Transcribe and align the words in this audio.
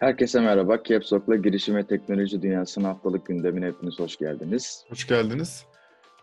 Herkese 0.00 0.40
merhaba. 0.40 0.82
Capsok'la 0.84 1.36
girişim 1.36 1.76
ve 1.76 1.86
teknoloji 1.86 2.42
dünyasının 2.42 2.84
haftalık 2.84 3.26
gündemine 3.26 3.66
hepiniz 3.66 3.98
hoş 3.98 4.16
geldiniz. 4.16 4.84
Hoş 4.88 5.06
geldiniz. 5.06 5.64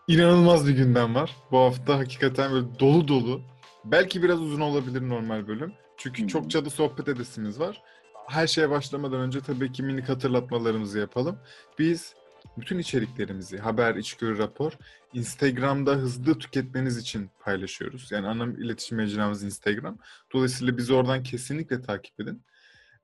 İnanılmaz 0.08 0.68
bir 0.68 0.74
gündem 0.74 1.16
var. 1.16 1.36
Bu 1.52 1.58
hafta 1.58 1.98
hakikaten 2.00 2.52
böyle 2.52 2.80
dolu 2.80 3.08
dolu. 3.08 3.42
Belki 3.86 4.24
biraz 4.24 4.42
uzun 4.42 4.62
olabilir 4.62 5.10
normal 5.10 5.48
bölüm. 5.48 5.74
Çünkü 5.98 6.24
hı. 6.24 6.28
çokça 6.28 6.66
da 6.66 6.70
sohbet 6.70 7.08
edesimiz 7.08 7.60
var. 7.60 7.82
Her 8.28 8.48
şeye 8.48 8.70
başlamadan 8.70 9.20
önce 9.20 9.42
tabii 9.42 9.72
ki 9.72 9.84
minik 9.84 10.10
hatırlatmalarımızı 10.10 11.00
yapalım. 11.00 11.40
Biz 11.80 12.14
bütün 12.58 12.78
içeriklerimizi, 12.78 13.58
haber, 13.58 13.96
içgörü, 13.96 14.38
rapor 14.38 14.72
Instagram'da 15.14 15.92
hızlı 15.92 16.40
tüketmeniz 16.40 16.98
için 16.98 17.30
paylaşıyoruz. 17.40 18.12
Yani 18.12 18.28
ana 18.28 18.44
iletişim 18.44 18.98
mecramız 18.98 19.44
Instagram. 19.44 19.98
Dolayısıyla 20.34 20.78
bizi 20.78 20.94
oradan 20.94 21.24
kesinlikle 21.24 21.82
takip 21.82 22.20
edin. 22.20 22.44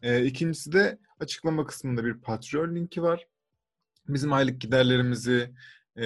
Ee, 0.02 0.26
ikincisi 0.26 0.72
de 0.72 1.00
açıklama 1.20 1.66
kısmında 1.66 2.06
bir 2.06 2.14
Patreon 2.14 2.76
linki 2.76 3.04
var. 3.04 3.28
Bizim 4.08 4.34
aylık 4.34 4.62
giderlerimizi 4.62 5.54
e, 5.98 6.06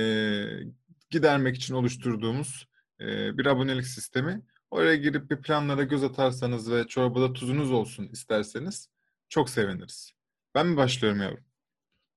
gidermek 1.09 1.55
için 1.55 1.73
oluşturduğumuz 1.73 2.67
e, 3.01 3.37
bir 3.37 3.45
abonelik 3.45 3.87
sistemi. 3.87 4.41
Oraya 4.71 4.95
girip 4.95 5.31
bir 5.31 5.41
planlara 5.41 5.83
göz 5.83 6.03
atarsanız 6.03 6.71
ve 6.71 6.87
çorbada 6.87 7.33
tuzunuz 7.33 7.71
olsun 7.71 8.07
isterseniz 8.11 8.89
çok 9.29 9.49
seviniriz. 9.49 10.11
Ben 10.55 10.67
mi 10.67 10.77
başlıyorum 10.77 11.21
yavrum? 11.21 11.45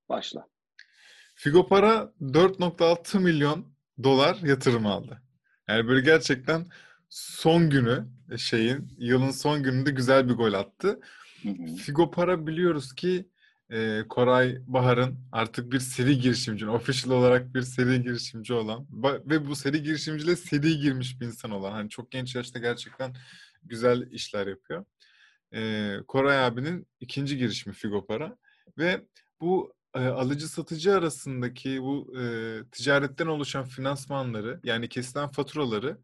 Başla. 0.08 0.48
Figopara 1.34 2.12
4.6 2.20 3.18
milyon 3.18 3.74
dolar 4.02 4.36
yatırım 4.36 4.86
aldı. 4.86 5.22
Yani 5.68 5.88
böyle 5.88 6.00
gerçekten 6.00 6.66
son 7.08 7.70
günü 7.70 8.06
şeyin 8.36 8.96
yılın 8.98 9.30
son 9.30 9.62
gününde 9.62 9.90
güzel 9.90 10.28
bir 10.28 10.34
gol 10.34 10.52
attı. 10.52 11.00
Hı 11.42 11.48
hı. 11.48 11.76
Figopara 11.76 12.46
biliyoruz 12.46 12.95
ki 12.95 13.28
e, 13.70 14.02
Koray 14.08 14.58
Bahar'ın 14.66 15.18
artık 15.32 15.72
bir 15.72 15.78
seri 15.78 16.18
girişimci, 16.18 16.68
official 16.68 17.12
olarak 17.12 17.54
bir 17.54 17.62
seri 17.62 18.02
girişimci 18.02 18.54
olan 18.54 18.87
ve 19.02 19.46
bu 19.46 19.57
seri 19.57 19.82
girişimciliğe 19.82 20.37
seri 20.37 20.79
girmiş 20.79 21.20
bir 21.20 21.26
insan 21.26 21.51
olan. 21.51 21.73
Hani 21.73 21.90
çok 21.90 22.10
genç 22.10 22.34
yaşta 22.34 22.59
gerçekten 22.59 23.16
güzel 23.62 24.10
işler 24.10 24.46
yapıyor. 24.46 24.84
E, 25.54 25.92
Koray 26.09 26.45
abinin 26.45 26.87
ikinci 27.01 27.38
girişimi 27.38 27.74
Figopara 27.74 28.37
ve 28.79 29.07
bu 29.40 29.74
e, 29.95 29.98
alıcı 29.98 30.48
satıcı 30.48 30.96
arasındaki 30.96 31.82
bu 31.82 32.14
e, 32.20 32.23
ticaretten 32.73 33.26
oluşan 33.26 33.64
finansmanları 33.64 34.60
yani 34.64 34.88
kesilen 34.88 35.29
faturaları 35.29 35.98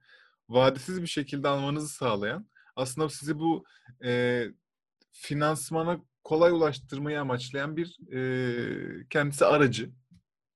vadesiz 0.49 1.03
bir 1.03 1.07
şekilde 1.07 1.49
almanızı 1.49 1.89
sağlayan 1.89 2.47
aslında 2.77 3.09
sizi 3.09 3.39
bu 3.39 3.65
e, 4.05 4.45
finansmana 5.13 6.01
kolay 6.25 6.53
ulaştırmayı 6.53 7.21
amaçlayan 7.21 7.77
bir 7.77 8.13
e, 8.13 9.07
kendisi 9.11 9.45
aracı, 9.45 9.91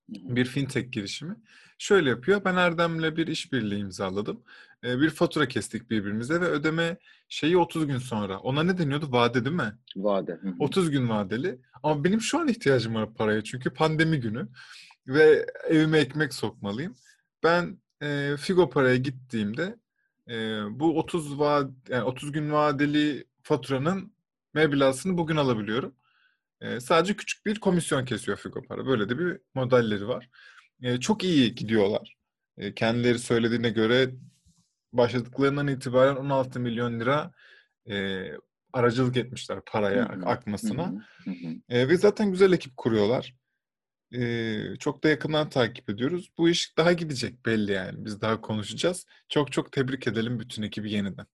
bir 0.08 0.44
fintech 0.44 0.92
girişimi. 0.92 1.36
Şöyle 1.78 2.10
yapıyor. 2.10 2.44
Ben 2.44 2.56
Erdem'le 2.56 3.16
bir 3.16 3.26
işbirliği 3.26 3.80
imzaladım. 3.80 4.42
E, 4.84 5.00
bir 5.00 5.10
fatura 5.10 5.48
kestik 5.48 5.90
birbirimize 5.90 6.40
ve 6.40 6.44
ödeme 6.44 6.96
şeyi 7.28 7.58
30 7.58 7.86
gün 7.86 7.98
sonra. 7.98 8.38
Ona 8.38 8.62
ne 8.62 8.78
deniyordu? 8.78 9.12
Vade 9.12 9.44
değil 9.44 9.56
mi? 9.56 9.78
Vade. 9.96 10.32
Hı 10.32 10.48
hı. 10.48 10.54
30 10.58 10.90
gün 10.90 11.08
vadeli. 11.08 11.58
Ama 11.82 12.04
benim 12.04 12.20
şu 12.20 12.38
an 12.38 12.48
ihtiyacım 12.48 12.94
var 12.94 13.14
paraya 13.14 13.44
çünkü 13.44 13.70
pandemi 13.70 14.20
günü 14.20 14.48
ve 15.08 15.46
evime 15.68 15.98
ekmek 15.98 16.34
sokmalıyım. 16.34 16.94
Ben 17.42 17.78
e, 18.02 18.36
Figo 18.38 18.70
paraya 18.70 18.96
gittiğimde 18.96 19.76
e, 20.28 20.34
bu 20.70 20.98
30 20.98 21.38
va 21.38 21.70
yani 21.88 22.04
30 22.04 22.32
gün 22.32 22.52
vadeli 22.52 23.24
faturanın 23.42 24.15
meblasını 24.56 25.18
bugün 25.18 25.36
alabiliyorum. 25.36 25.94
E, 26.60 26.80
sadece 26.80 27.16
küçük 27.16 27.46
bir 27.46 27.60
komisyon 27.60 28.04
kesiyor 28.04 28.38
Figo 28.38 28.62
para. 28.62 28.86
Böyle 28.86 29.08
de 29.08 29.18
bir 29.18 29.38
modelleri 29.54 30.08
var. 30.08 30.30
E, 30.82 31.00
çok 31.00 31.24
iyi 31.24 31.54
gidiyorlar. 31.54 32.16
E, 32.58 32.74
kendileri 32.74 33.18
söylediğine 33.18 33.70
göre 33.70 34.10
başladıklarından 34.92 35.68
itibaren 35.68 36.16
16 36.16 36.60
milyon 36.60 37.00
lira 37.00 37.32
e, 37.90 38.26
aracılık 38.72 39.16
etmişler 39.16 39.60
paraya 39.66 40.04
akmasına. 40.04 41.06
E, 41.68 41.88
ve 41.88 41.96
zaten 41.96 42.30
güzel 42.30 42.52
ekip 42.52 42.76
kuruyorlar. 42.76 43.34
E, 44.14 44.76
çok 44.78 45.04
da 45.04 45.08
yakından 45.08 45.48
takip 45.50 45.90
ediyoruz. 45.90 46.30
Bu 46.38 46.48
iş 46.48 46.76
daha 46.76 46.92
gidecek 46.92 47.46
belli 47.46 47.72
yani. 47.72 48.04
Biz 48.04 48.20
daha 48.20 48.40
konuşacağız. 48.40 49.06
Çok 49.28 49.52
çok 49.52 49.72
tebrik 49.72 50.06
edelim 50.06 50.40
bütün 50.40 50.62
ekibi 50.62 50.92
yeniden. 50.92 51.26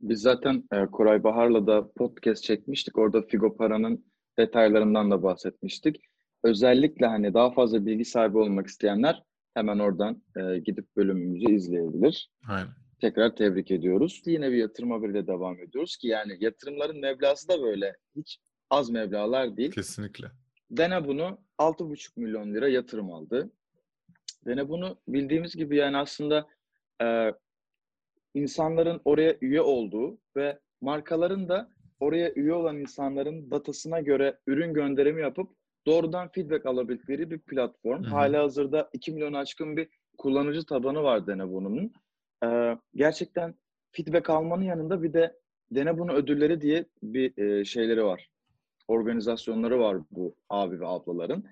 Biz 0.00 0.20
zaten 0.20 0.64
e, 0.72 0.86
Koray 0.86 1.24
Bahar'la 1.24 1.66
da 1.66 1.92
podcast 1.92 2.42
çekmiştik. 2.42 2.98
Orada 2.98 3.22
Figo 3.22 3.56
Para'nın 3.56 4.04
detaylarından 4.38 5.10
da 5.10 5.22
bahsetmiştik. 5.22 6.00
Özellikle 6.44 7.06
hani 7.06 7.34
daha 7.34 7.50
fazla 7.50 7.86
bilgi 7.86 8.04
sahibi 8.04 8.38
olmak 8.38 8.66
isteyenler 8.66 9.22
hemen 9.54 9.78
oradan 9.78 10.22
e, 10.36 10.58
gidip 10.58 10.96
bölümümüzü 10.96 11.54
izleyebilir. 11.54 12.30
Aynen. 12.48 12.70
Tekrar 13.00 13.36
tebrik 13.36 13.70
ediyoruz. 13.70 14.22
Yine 14.26 14.50
bir 14.50 14.56
yatırım 14.56 14.90
haberiyle 14.90 15.26
devam 15.26 15.60
ediyoruz 15.60 15.96
ki 15.96 16.08
yani 16.08 16.36
yatırımların 16.40 17.00
meblası 17.00 17.48
da 17.48 17.62
böyle 17.62 17.96
hiç 18.16 18.38
az 18.70 18.90
meblalar 18.90 19.56
değil. 19.56 19.70
Kesinlikle. 19.70 20.30
Dene 20.70 21.06
bunu 21.06 21.38
6,5 21.58 22.10
milyon 22.16 22.54
lira 22.54 22.68
yatırım 22.68 23.12
aldı. 23.12 23.50
Dene 24.46 24.68
bunu 24.68 25.00
bildiğimiz 25.08 25.56
gibi 25.56 25.76
yani 25.76 25.96
aslında 25.96 26.46
e, 27.02 27.32
insanların 28.34 29.00
oraya 29.04 29.36
üye 29.40 29.60
olduğu 29.60 30.18
ve 30.36 30.58
markaların 30.80 31.48
da 31.48 31.70
oraya 32.00 32.32
üye 32.34 32.52
olan 32.52 32.78
insanların 32.78 33.50
datasına 33.50 34.00
göre 34.00 34.38
ürün 34.46 34.74
gönderimi 34.74 35.20
yapıp 35.20 35.50
doğrudan 35.86 36.28
feedback 36.28 36.66
alabildikleri 36.66 37.30
bir 37.30 37.38
platform. 37.38 38.02
Hı 38.02 38.06
hı. 38.06 38.10
Hala 38.10 38.42
hazırda 38.42 38.90
2 38.92 39.12
milyonu 39.12 39.38
aşkın 39.38 39.76
bir 39.76 39.88
kullanıcı 40.18 40.64
tabanı 40.66 41.02
var 41.02 41.26
Denebun'un. 41.26 41.92
Ee, 42.44 42.76
gerçekten 42.94 43.54
feedback 43.92 44.30
almanın 44.30 44.64
yanında 44.64 45.02
bir 45.02 45.12
de 45.12 45.40
Denebunu 45.70 46.12
ödülleri 46.12 46.60
diye 46.60 46.84
bir 47.02 47.38
e, 47.38 47.64
şeyleri 47.64 48.04
var. 48.04 48.30
Organizasyonları 48.88 49.80
var 49.80 49.98
bu 50.10 50.34
abi 50.48 50.80
ve 50.80 50.86
ablaların. 50.86 51.44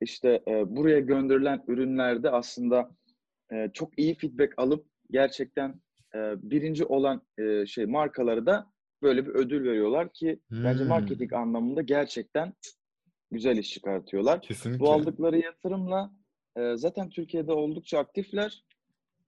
İşte 0.00 0.42
e, 0.48 0.76
buraya 0.76 1.00
gönderilen 1.00 1.64
ürünlerde 1.68 2.30
aslında 2.30 2.90
e, 3.52 3.70
çok 3.72 3.98
iyi 3.98 4.14
feedback 4.14 4.54
alıp 4.56 4.86
gerçekten 5.10 5.74
e, 6.14 6.18
birinci 6.50 6.84
olan 6.84 7.22
e, 7.38 7.66
şey 7.66 7.86
markaları 7.86 8.46
da 8.46 8.72
böyle 9.02 9.26
bir 9.26 9.30
ödül 9.30 9.64
veriyorlar 9.64 10.12
ki 10.12 10.40
bence 10.50 10.82
Hmm. 10.82 10.88
marketing 10.88 11.32
anlamında 11.32 11.82
gerçekten 11.82 12.52
güzel 13.30 13.58
iş 13.58 13.70
çıkartıyorlar. 13.70 14.42
Kesinlikle. 14.42 14.80
Bu 14.80 14.92
aldıkları 14.92 15.38
yatırımla 15.38 16.12
e, 16.56 16.76
zaten 16.76 17.10
Türkiye'de 17.10 17.52
oldukça 17.52 17.98
aktifler. 17.98 18.64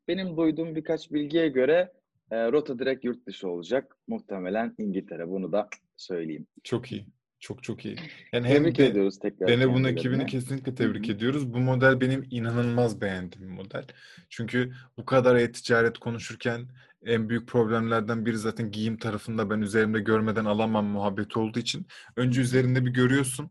Benim 0.09 0.37
duyduğum 0.37 0.75
birkaç 0.77 1.13
bilgiye 1.13 1.49
göre 1.49 1.93
e, 2.31 2.53
rota 2.53 2.79
direkt 2.79 3.05
yurt 3.05 3.27
dışı 3.27 3.49
olacak. 3.49 3.97
Muhtemelen 4.09 4.75
İngiltere. 4.79 5.29
Bunu 5.29 5.53
da 5.53 5.69
söyleyeyim. 5.97 6.47
Çok 6.65 6.93
iyi. 6.93 7.07
Çok 7.45 7.63
çok 7.63 7.85
iyi. 7.85 7.97
Yani 8.33 8.49
hem 8.49 8.63
Tebrik 8.63 8.79
de 8.79 8.87
ediyoruz 8.87 9.19
tekrar 9.19 9.49
Denebun 9.49 9.75
kendilerine. 9.75 9.99
ekibini 9.99 10.27
kesinlikle 10.27 10.75
tebrik 10.75 11.09
ediyoruz. 11.09 11.55
Bu 11.55 11.59
model 11.59 12.01
benim 12.01 12.27
inanılmaz 12.31 13.01
beğendiğim 13.01 13.51
model. 13.51 13.85
Çünkü 14.29 14.73
bu 14.97 15.05
kadar 15.05 15.37
e-ticaret 15.37 15.99
konuşurken 15.99 16.69
en 17.07 17.29
büyük 17.29 17.49
problemlerden 17.49 18.27
biri 18.27 18.39
zaten 18.39 18.71
giyim 18.71 18.97
tarafında 18.97 19.51
ben 19.51 19.61
üzerimde 19.61 20.01
görmeden 20.01 20.45
alamam 20.45 20.87
muhabbeti 20.87 21.39
olduğu 21.39 21.59
için 21.59 21.87
önce 22.17 22.41
üzerinde 22.41 22.85
bir 22.85 22.91
görüyorsun. 22.91 23.51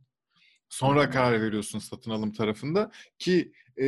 Sonra 0.70 1.10
karar 1.10 1.42
veriyorsun 1.42 1.80
satın 1.80 2.12
alım 2.12 2.32
tarafında 2.32 2.92
ki 3.20 3.52
e, 3.78 3.86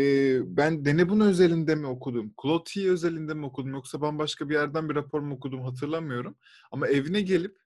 ben 0.57 0.85
Denebun 0.85 1.19
özelinde 1.19 1.75
mi 1.75 1.87
okudum, 1.87 2.33
Clotilde 2.41 2.89
özelinde 2.89 3.33
mi 3.33 3.45
okudum 3.45 3.71
yoksa 3.71 4.01
bambaşka 4.01 4.49
bir 4.49 4.53
yerden 4.53 4.89
bir 4.89 4.95
rapor 4.95 5.19
mu 5.19 5.35
okudum 5.35 5.61
hatırlamıyorum. 5.61 6.35
Ama 6.71 6.87
evine 6.87 7.21
gelip 7.21 7.64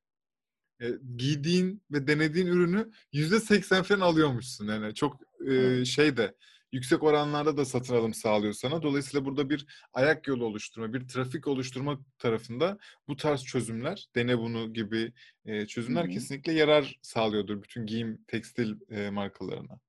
e, 0.81 0.87
giydiğin 1.17 1.81
ve 1.91 2.07
denediğin 2.07 2.47
ürünü 2.47 2.91
yüzde 3.13 3.39
seksen 3.39 3.83
falan 3.83 4.01
alıyormuşsun. 4.01 4.67
Yani 4.67 4.93
çok 4.93 5.19
e, 5.47 5.85
şey 5.85 6.17
de 6.17 6.35
yüksek 6.71 7.03
oranlarda 7.03 7.57
da 7.57 7.65
satın 7.65 7.95
alım 7.95 8.13
sağlıyor 8.13 8.53
sana. 8.53 8.83
Dolayısıyla 8.83 9.25
burada 9.25 9.49
bir 9.49 9.65
ayak 9.93 10.27
yolu 10.27 10.45
oluşturma, 10.45 10.93
bir 10.93 11.07
trafik 11.07 11.47
oluşturma 11.47 11.99
tarafında 12.19 12.77
bu 13.07 13.15
tarz 13.15 13.43
çözümler, 13.43 14.07
dene 14.15 14.37
bunu 14.37 14.73
gibi 14.73 15.13
e, 15.45 15.65
çözümler 15.65 16.03
Hı 16.03 16.07
hı. 16.07 16.11
kesinlikle 16.11 16.53
yarar 16.53 16.99
sağlıyordur 17.01 17.63
bütün 17.63 17.85
giyim, 17.85 18.21
tekstil 18.27 18.75
e, 18.89 19.09
markalarına. 19.09 19.79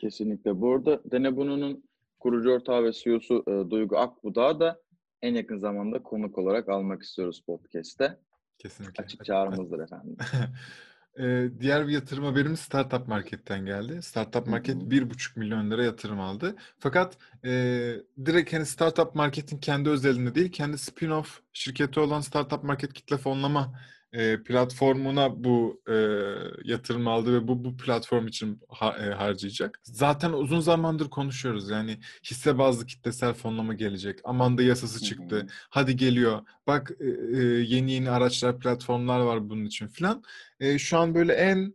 Kesinlikle. 0.00 0.60
Bu 0.60 0.74
arada 0.74 1.02
Denebunu'nun 1.10 1.88
kurucu 2.18 2.50
ortağı 2.50 2.84
ve 2.84 2.92
CEO'su 2.92 3.44
e, 3.46 3.70
Duygu 3.70 3.98
Akbudağ'ı 3.98 4.60
da 4.60 4.80
en 5.22 5.34
yakın 5.34 5.58
zamanda 5.58 6.02
konuk 6.02 6.38
olarak 6.38 6.68
almak 6.68 7.02
istiyoruz 7.02 7.42
podcast'te. 7.46 8.18
Kesinlikle. 8.58 9.04
Açık 9.04 9.24
çağrımızdır 9.24 9.78
efendim. 9.80 10.16
Ee, 11.18 11.48
diğer 11.60 11.88
bir 11.88 11.92
yatırım 11.92 12.24
haberimiz 12.24 12.60
Startup 12.60 13.08
Market'ten 13.08 13.66
geldi. 13.66 14.02
Startup 14.02 14.46
Market 14.46 14.76
hı. 14.76 14.80
1,5 14.90 15.38
milyon 15.38 15.70
lira 15.70 15.84
yatırım 15.84 16.20
aldı. 16.20 16.56
Fakat 16.78 17.18
e, 17.44 17.50
direkt 18.24 18.52
hani 18.52 18.66
Startup 18.66 19.14
Market'in 19.14 19.58
kendi 19.58 19.88
özelinde 19.90 20.34
değil, 20.34 20.52
kendi 20.52 20.76
spin-off 20.76 21.26
şirketi 21.52 22.00
olan 22.00 22.20
Startup 22.20 22.64
Market 22.64 22.92
kitle 22.92 23.16
fonlama 23.16 23.80
e, 24.12 24.42
platformuna 24.42 25.44
bu 25.44 25.82
e, 25.88 25.94
yatırım 26.64 27.08
aldı 27.08 27.34
ve 27.34 27.48
bu 27.48 27.64
bu 27.64 27.76
platform 27.76 28.26
için 28.26 28.60
ha, 28.68 28.96
e, 28.98 29.10
harcayacak. 29.10 29.80
Zaten 29.82 30.32
uzun 30.32 30.60
zamandır 30.60 31.10
konuşuyoruz. 31.10 31.70
Yani 31.70 31.98
hisse 32.24 32.58
bazlı 32.58 32.86
kitlesel 32.86 33.34
fonlama 33.34 33.74
gelecek. 33.74 34.20
Amanda 34.24 34.62
yasası 34.62 35.04
çıktı. 35.04 35.46
Hadi 35.70 35.96
geliyor. 35.96 36.40
Bak 36.66 36.92
e, 37.00 37.06
e, 37.38 37.42
yeni 37.44 37.92
yeni 37.92 38.10
araçlar, 38.10 38.58
platformlar 38.58 39.20
var 39.20 39.50
bunun 39.50 39.64
için 39.64 39.86
filan. 39.88 40.22
E, 40.60 40.78
şu 40.78 40.98
an 40.98 41.14
böyle 41.14 41.32
en 41.32 41.74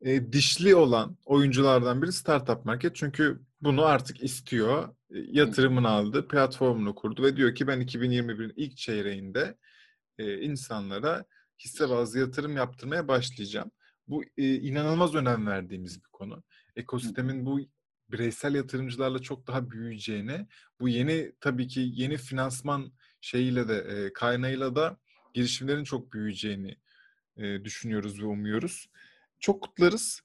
e, 0.00 0.32
dişli 0.32 0.74
olan 0.74 1.16
oyunculardan 1.24 2.02
biri 2.02 2.12
Startup 2.12 2.64
Market. 2.64 2.96
Çünkü 2.96 3.40
bunu 3.60 3.84
artık 3.84 4.22
istiyor. 4.22 4.88
E, 4.88 5.18
yatırımını 5.30 5.88
aldı, 5.88 6.28
platformunu 6.28 6.94
kurdu 6.94 7.22
ve 7.22 7.36
diyor 7.36 7.54
ki 7.54 7.66
ben 7.66 7.80
2021'in 7.80 8.52
ilk 8.56 8.76
çeyreğinde 8.76 9.54
e, 10.18 10.40
insanlara 10.40 11.24
hisse 11.58 11.88
bazlı 11.88 12.18
yatırım 12.18 12.56
yaptırmaya 12.56 13.08
başlayacağım. 13.08 13.70
Bu 14.08 14.24
e, 14.36 14.54
inanılmaz 14.54 15.14
önem 15.14 15.46
verdiğimiz 15.46 16.04
bir 16.04 16.08
konu. 16.08 16.42
Ekosistemin 16.76 17.46
bu 17.46 17.60
bireysel 18.08 18.54
yatırımcılarla 18.54 19.18
çok 19.18 19.46
daha 19.46 19.70
büyüyeceğine, 19.70 20.46
bu 20.80 20.88
yeni 20.88 21.32
tabii 21.40 21.68
ki 21.68 21.90
yeni 21.92 22.16
finansman 22.16 22.92
şeyiyle 23.20 23.68
de 23.68 23.76
e, 23.76 24.12
kaynağıyla 24.12 24.76
da 24.76 24.98
girişimlerin 25.34 25.84
çok 25.84 26.12
büyüyeceğini 26.12 26.76
e, 27.36 27.64
düşünüyoruz 27.64 28.22
ve 28.22 28.26
umuyoruz. 28.26 28.90
Çok 29.40 29.62
kutlarız. 29.62 30.20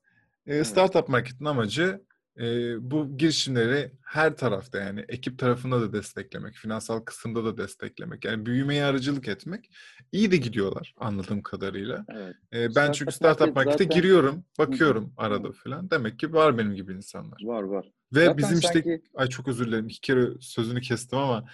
E, 0.45 0.63
Startup 0.63 1.09
Market'in 1.09 1.45
amacı 1.45 2.01
e, 2.39 2.75
bu 2.91 3.17
girişimleri 3.17 3.91
her 4.05 4.37
tarafta 4.37 4.79
yani 4.79 5.05
ekip 5.09 5.39
tarafında 5.39 5.81
da 5.81 5.93
desteklemek, 5.93 6.55
finansal 6.55 6.99
kısımda 6.99 7.45
da 7.45 7.57
desteklemek. 7.57 8.25
Yani 8.25 8.45
büyümeye 8.45 8.83
aracılık 8.83 9.27
etmek. 9.27 9.69
İyi 10.11 10.31
de 10.31 10.37
gidiyorlar 10.37 10.93
anladığım 10.97 11.41
kadarıyla. 11.41 12.05
Evet. 12.09 12.35
E, 12.53 12.75
ben 12.75 12.91
çünkü 12.91 13.11
Startup 13.11 13.55
Market'e 13.55 13.83
zaten... 13.83 14.01
giriyorum, 14.01 14.45
bakıyorum 14.59 15.13
arada 15.17 15.51
falan. 15.51 15.91
Demek 15.91 16.19
ki 16.19 16.33
var 16.33 16.57
benim 16.57 16.75
gibi 16.75 16.93
insanlar. 16.93 17.41
Var 17.43 17.63
var. 17.63 17.91
Ve 18.13 18.25
zaten 18.25 18.37
bizim 18.37 18.61
sanki... 18.61 18.79
işte 18.79 19.01
ay 19.15 19.27
çok 19.27 19.47
özür 19.47 19.67
dilerim 19.67 19.87
iki 19.87 20.01
kere 20.01 20.27
sözünü 20.39 20.81
kestim 20.81 21.19
ama 21.19 21.45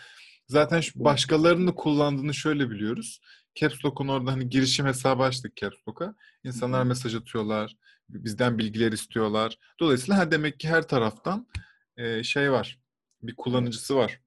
zaten 0.48 0.82
şu 0.82 1.04
başkalarının 1.04 1.72
kullandığını 1.72 2.34
şöyle 2.34 2.70
biliyoruz. 2.70 3.22
Caps 3.60 3.86
Lock'un 3.86 4.08
orada 4.08 4.32
hani 4.32 4.50
girişim 4.50 4.86
hesabı 4.86 5.24
açtık 5.24 5.56
Caps 5.56 5.88
Lock'a. 5.88 6.16
İnsanlar 6.44 6.84
mesaj 6.84 7.16
atıyorlar 7.16 7.78
bizden 8.10 8.58
bilgiler 8.58 8.92
istiyorlar. 8.92 9.58
Dolayısıyla 9.80 10.18
ha 10.18 10.32
demek 10.32 10.60
ki 10.60 10.68
her 10.68 10.88
taraftan 10.88 11.48
e, 11.98 12.24
şey 12.24 12.52
var. 12.52 12.80
Bir 13.22 13.36
kullanıcısı 13.36 13.96
var. 13.96 14.22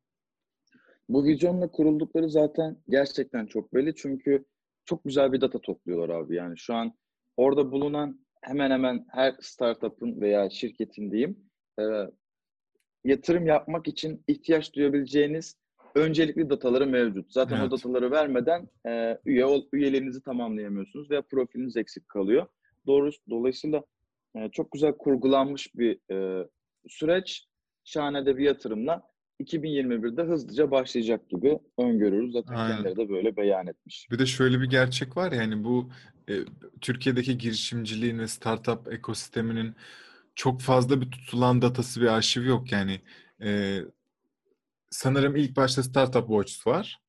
Bu 1.08 1.25
vizyonla 1.25 1.70
kuruldukları 1.70 2.31
zaten 2.31 2.76
gerçekten 2.88 3.46
çok 3.46 3.75
belli. 3.75 3.94
Çünkü 3.94 4.44
çok 4.84 5.05
güzel 5.05 5.32
bir 5.32 5.40
data 5.40 5.61
topluyorlar 5.61 6.08
abi. 6.14 6.34
Yani 6.34 6.58
şu 6.58 6.75
an 6.75 6.93
orada 7.37 7.73
bulunan 7.73 8.26
hemen 8.43 8.70
hemen 8.70 9.06
her 9.11 9.37
startup'ın 9.40 10.20
veya 10.20 10.50
şirketin 10.50 11.11
diyeyim 11.11 11.37
e, 11.81 11.84
yatırım 13.05 13.46
yapmak 13.46 13.88
için 13.88 14.25
ihtiyaç 14.29 14.73
duyabileceğiniz 14.73 15.56
öncelikli 15.94 16.50
dataları 16.50 16.87
mevcut. 16.87 17.33
Zaten 17.33 17.56
evet. 17.56 17.69
o 17.69 17.71
dataları 17.71 18.11
vermeden 18.11 18.69
e, 18.87 19.19
üye 19.25 19.47
üyelerinizi 19.73 20.23
tamamlayamıyorsunuz 20.23 21.11
veya 21.11 21.23
profiliniz 21.23 21.77
eksik 21.77 22.09
kalıyor. 22.09 22.47
Doğru, 22.87 23.11
dolayısıyla 23.31 23.85
e, 24.37 24.49
çok 24.53 24.73
güzel 24.73 24.93
kurgulanmış 24.93 25.75
bir 25.75 25.99
e, 26.11 26.49
süreç. 26.89 27.47
Şahane 27.85 28.27
de 28.27 28.37
bir 28.37 28.44
yatırımla 28.44 29.03
2021'de 29.41 30.23
hızlıca 30.23 30.71
başlayacak 30.71 31.29
gibi 31.29 31.59
öngörüyoruz. 31.79 32.33
Zaten 32.33 32.55
Aynen. 32.55 32.77
kendileri 32.77 32.97
de 32.97 33.09
böyle 33.09 33.37
beyan 33.37 33.67
etmiş. 33.67 34.09
Bir 34.11 34.19
de 34.19 34.27
şöyle 34.27 34.61
bir 34.61 34.71
gerçek 34.71 35.17
var 35.17 35.33
yani 35.33 35.65
bu 35.65 35.91
e, 36.29 36.35
Türkiye'deki 36.81 37.39
girişimciliğin 37.39 38.19
ve 38.19 38.29
startup 38.29 38.93
ekosisteminin 38.93 39.75
çok 40.35 40.61
fazla 40.61 41.00
bir 41.00 41.11
tutulan 41.11 41.62
datası 41.62 42.00
bir 42.00 42.06
arşiv 42.06 42.44
yok 42.44 42.73
yani. 42.73 43.00
E, 43.43 43.79
sanırım 44.93 45.37
ilk 45.37 45.56
başta 45.56 45.83
Startup 45.83 46.29
Watch 46.29 46.67
var. 46.67 47.00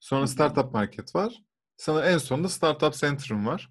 Sonra 0.00 0.26
Startup 0.26 0.72
Market 0.72 1.14
var. 1.14 1.42
Sana 1.76 2.06
en 2.06 2.18
sonunda 2.18 2.48
Startup 2.48 2.94
Center'ım 2.94 3.46
var. 3.46 3.70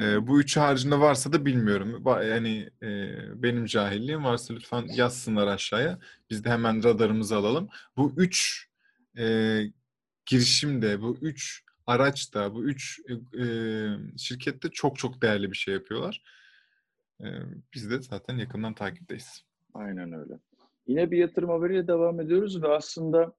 E, 0.00 0.26
bu 0.26 0.40
üç 0.40 0.56
haricinde 0.56 1.00
varsa 1.00 1.32
da 1.32 1.44
bilmiyorum. 1.44 2.04
Yani 2.06 2.70
e, 2.82 3.16
benim 3.42 3.66
cahilliğim 3.66 4.24
varsa 4.24 4.54
lütfen 4.54 4.86
yazsınlar 4.94 5.46
aşağıya. 5.46 5.98
Biz 6.30 6.44
de 6.44 6.50
hemen 6.50 6.84
radarımızı 6.84 7.36
alalım. 7.36 7.68
Bu 7.96 8.12
üç 8.16 8.66
e, 9.18 9.60
girişimde, 10.26 11.00
bu 11.00 11.18
üç 11.20 11.64
araçta, 11.86 12.54
bu 12.54 12.64
üç 12.64 13.00
e, 13.40 13.44
şirkette 14.18 14.68
çok 14.70 14.98
çok 14.98 15.22
değerli 15.22 15.50
bir 15.50 15.56
şey 15.56 15.74
yapıyorlar. 15.74 16.22
E, 17.20 17.26
biz 17.74 17.90
de 17.90 18.02
zaten 18.02 18.38
yakından 18.38 18.74
takipteyiz. 18.74 19.44
Aynen 19.74 20.12
öyle. 20.12 20.38
Yine 20.86 21.10
bir 21.10 21.18
yatırım 21.18 21.50
haberiyle 21.50 21.88
devam 21.88 22.20
ediyoruz 22.20 22.62
ve 22.62 22.68
aslında 22.68 23.32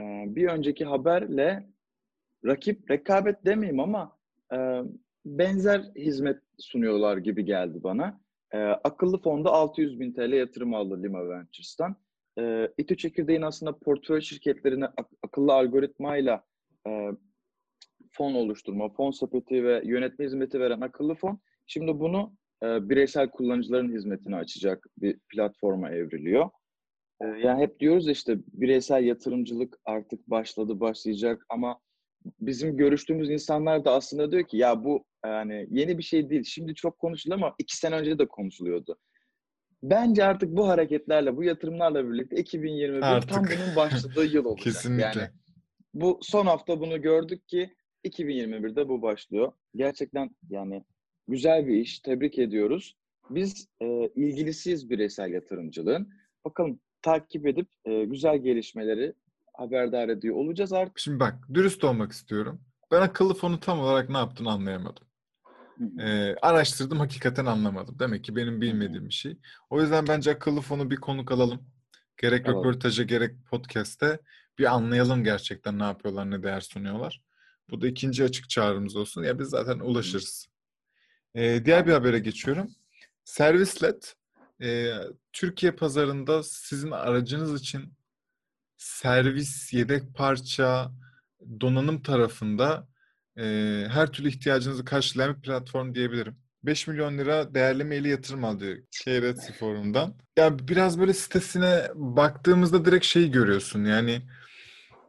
e, 0.00 0.04
bir 0.26 0.48
önceki 0.48 0.84
haberle 0.84 1.68
rakip, 2.44 2.90
rekabet 2.90 3.44
demeyeyim 3.44 3.80
ama 3.80 4.18
e, 4.52 4.82
benzer 5.26 5.80
hizmet 5.96 6.42
sunuyorlar 6.58 7.16
gibi 7.16 7.44
geldi 7.44 7.82
bana. 7.82 8.20
E, 8.52 8.58
akıllı 8.58 9.18
fonda 9.18 9.50
600 9.50 10.00
bin 10.00 10.12
TL 10.12 10.32
yatırım 10.32 10.74
aldı 10.74 11.02
Lima 11.02 11.28
Ventures'tan. 11.28 11.96
İTÜ 12.78 12.96
Çekirdeğin 12.96 13.42
aslında 13.42 13.78
portföy 13.78 14.20
şirketlerine 14.20 14.84
ak- 14.84 15.12
akıllı 15.22 15.52
algoritmayla 15.52 16.44
fon 18.12 18.34
oluşturma, 18.34 18.88
fon 18.88 19.10
sepeti 19.10 19.64
ve 19.64 19.82
yönetme 19.84 20.24
hizmeti 20.24 20.60
veren 20.60 20.80
akıllı 20.80 21.14
fon. 21.14 21.40
Şimdi 21.66 22.00
bunu 22.00 22.36
bireysel 22.62 23.30
kullanıcıların 23.30 23.92
hizmetine 23.94 24.36
açacak 24.36 24.86
bir 24.98 25.18
platforma 25.28 25.90
evriliyor. 25.90 26.50
E, 27.22 27.26
yani 27.26 27.62
hep 27.62 27.80
diyoruz 27.80 28.08
işte 28.08 28.38
bireysel 28.52 29.04
yatırımcılık 29.04 29.78
artık 29.84 30.30
başladı, 30.30 30.80
başlayacak 30.80 31.46
ama 31.48 31.80
bizim 32.40 32.76
görüştüğümüz 32.76 33.30
insanlar 33.30 33.84
da 33.84 33.92
aslında 33.92 34.32
diyor 34.32 34.44
ki 34.44 34.56
ya 34.56 34.84
bu 34.84 35.04
yani 35.24 35.66
yeni 35.70 35.98
bir 35.98 36.02
şey 36.02 36.30
değil. 36.30 36.44
Şimdi 36.44 36.74
çok 36.74 36.98
konuşuluyor 36.98 37.40
ama 37.40 37.54
iki 37.58 37.76
sene 37.76 37.94
önce 37.94 38.18
de 38.18 38.26
konuşuluyordu. 38.26 38.98
Bence 39.82 40.24
artık 40.24 40.56
bu 40.56 40.68
hareketlerle, 40.68 41.36
bu 41.36 41.44
yatırımlarla 41.44 42.10
birlikte 42.10 42.36
2021 42.36 43.02
artık. 43.02 43.30
tam 43.30 43.44
bunun 43.44 43.76
başladığı 43.76 44.24
yıl 44.24 44.44
olacak. 44.44 44.64
Kesinlikle. 44.64 45.04
Yani 45.04 45.30
bu 45.94 46.18
son 46.22 46.46
hafta 46.46 46.80
bunu 46.80 47.02
gördük 47.02 47.48
ki 47.48 47.74
2021'de 48.04 48.88
bu 48.88 49.02
başlıyor. 49.02 49.52
Gerçekten 49.74 50.30
yani 50.50 50.84
güzel 51.28 51.66
bir 51.66 51.76
iş. 51.76 52.00
Tebrik 52.00 52.38
ediyoruz. 52.38 52.96
Biz 53.30 53.68
e, 53.80 53.86
ilgilisiyiz 54.16 54.90
bireysel 54.90 55.32
yatırımcılığın. 55.32 56.08
Bakalım 56.44 56.80
takip 57.02 57.46
edip 57.46 57.68
e, 57.84 58.04
güzel 58.04 58.38
gelişmeleri 58.38 59.14
haberdar 59.54 60.08
ediyor 60.08 60.36
olacağız 60.36 60.72
artık. 60.72 60.98
Şimdi 60.98 61.20
bak 61.20 61.34
dürüst 61.54 61.84
olmak 61.84 62.12
istiyorum. 62.12 62.60
Ben 62.90 63.00
akıllı 63.02 63.34
fonu 63.34 63.60
tam 63.60 63.80
olarak 63.80 64.10
ne 64.10 64.18
yaptığını 64.18 64.50
anlayamadım. 64.50 65.08
Ee, 66.00 66.34
araştırdım 66.42 66.98
hakikaten 66.98 67.46
anlamadım. 67.46 67.96
Demek 67.98 68.24
ki 68.24 68.36
benim 68.36 68.60
bilmediğim 68.60 69.08
bir 69.08 69.14
şey. 69.14 69.38
O 69.70 69.80
yüzden 69.80 70.06
bence 70.08 70.30
akıllı 70.30 70.60
fonu 70.60 70.90
bir 70.90 70.96
konuk 70.96 71.32
alalım. 71.32 71.60
Gerek 72.16 72.46
evet. 72.46 72.56
röportaja 72.56 73.02
gerek 73.02 73.46
podcast'te 73.50 74.18
bir 74.58 74.74
anlayalım 74.74 75.24
gerçekten 75.24 75.78
ne 75.78 75.82
yapıyorlar, 75.82 76.30
ne 76.30 76.42
değer 76.42 76.60
sunuyorlar. 76.60 77.22
Bu 77.70 77.80
da 77.80 77.86
ikinci 77.86 78.24
açık 78.24 78.50
çağrımız 78.50 78.96
olsun. 78.96 79.22
Ya 79.22 79.38
biz 79.38 79.48
zaten 79.48 79.78
ulaşırız. 79.78 80.48
Ee, 81.34 81.64
diğer 81.64 81.86
bir 81.86 81.92
habere 81.92 82.18
geçiyorum. 82.18 82.70
Servislet 83.24 84.14
e, 84.62 84.92
Türkiye 85.32 85.72
pazarında 85.72 86.42
sizin 86.42 86.90
aracınız 86.90 87.60
için 87.60 87.92
servis, 88.76 89.72
yedek 89.72 90.14
parça, 90.14 90.92
donanım 91.60 92.02
tarafında 92.02 92.88
e, 93.38 93.42
her 93.90 94.12
türlü 94.12 94.28
ihtiyacınızı 94.28 94.84
karşılayan 94.84 95.36
bir 95.36 95.42
platform 95.42 95.94
diyebilirim. 95.94 96.36
5 96.62 96.86
milyon 96.86 97.18
lira 97.18 97.54
değerlemeyle 97.54 98.08
yatırım 98.08 98.44
aldı 98.44 98.86
Keyretsi 98.90 99.52
Forum'dan. 99.52 100.14
Yani 100.36 100.68
biraz 100.68 101.00
böyle 101.00 101.14
sitesine 101.14 101.88
baktığımızda 101.94 102.84
direkt 102.84 103.04
şeyi 103.04 103.30
görüyorsun 103.30 103.84
yani 103.84 104.22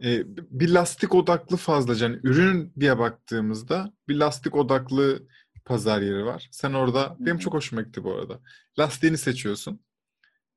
e, 0.04 0.24
bir 0.36 0.70
lastik 0.70 1.16
odaklı 1.16 1.58
fazlaca 1.58 2.08
yani 2.08 2.20
ürün 2.24 2.74
diye 2.80 3.00
baktığımızda 3.00 3.94
bir 4.08 4.16
lastik 4.16 4.56
odaklı 4.56 5.28
pazar 5.70 6.02
yeri 6.02 6.26
var. 6.26 6.50
Sen 6.52 6.74
orada, 6.74 7.16
benim 7.20 7.38
çok 7.38 7.54
hoşuma 7.54 7.82
gitti 7.82 8.04
bu 8.04 8.16
arada. 8.16 8.40
Lastiğini 8.80 9.18
seçiyorsun 9.18 9.80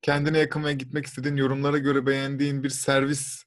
kendine 0.02 0.38
yakın 0.38 0.64
ve 0.64 0.72
gitmek 0.72 1.06
istediğin 1.06 1.36
yorumlara 1.36 1.78
göre 1.78 2.06
beğendiğin 2.06 2.62
bir 2.62 2.70
servis 2.70 3.44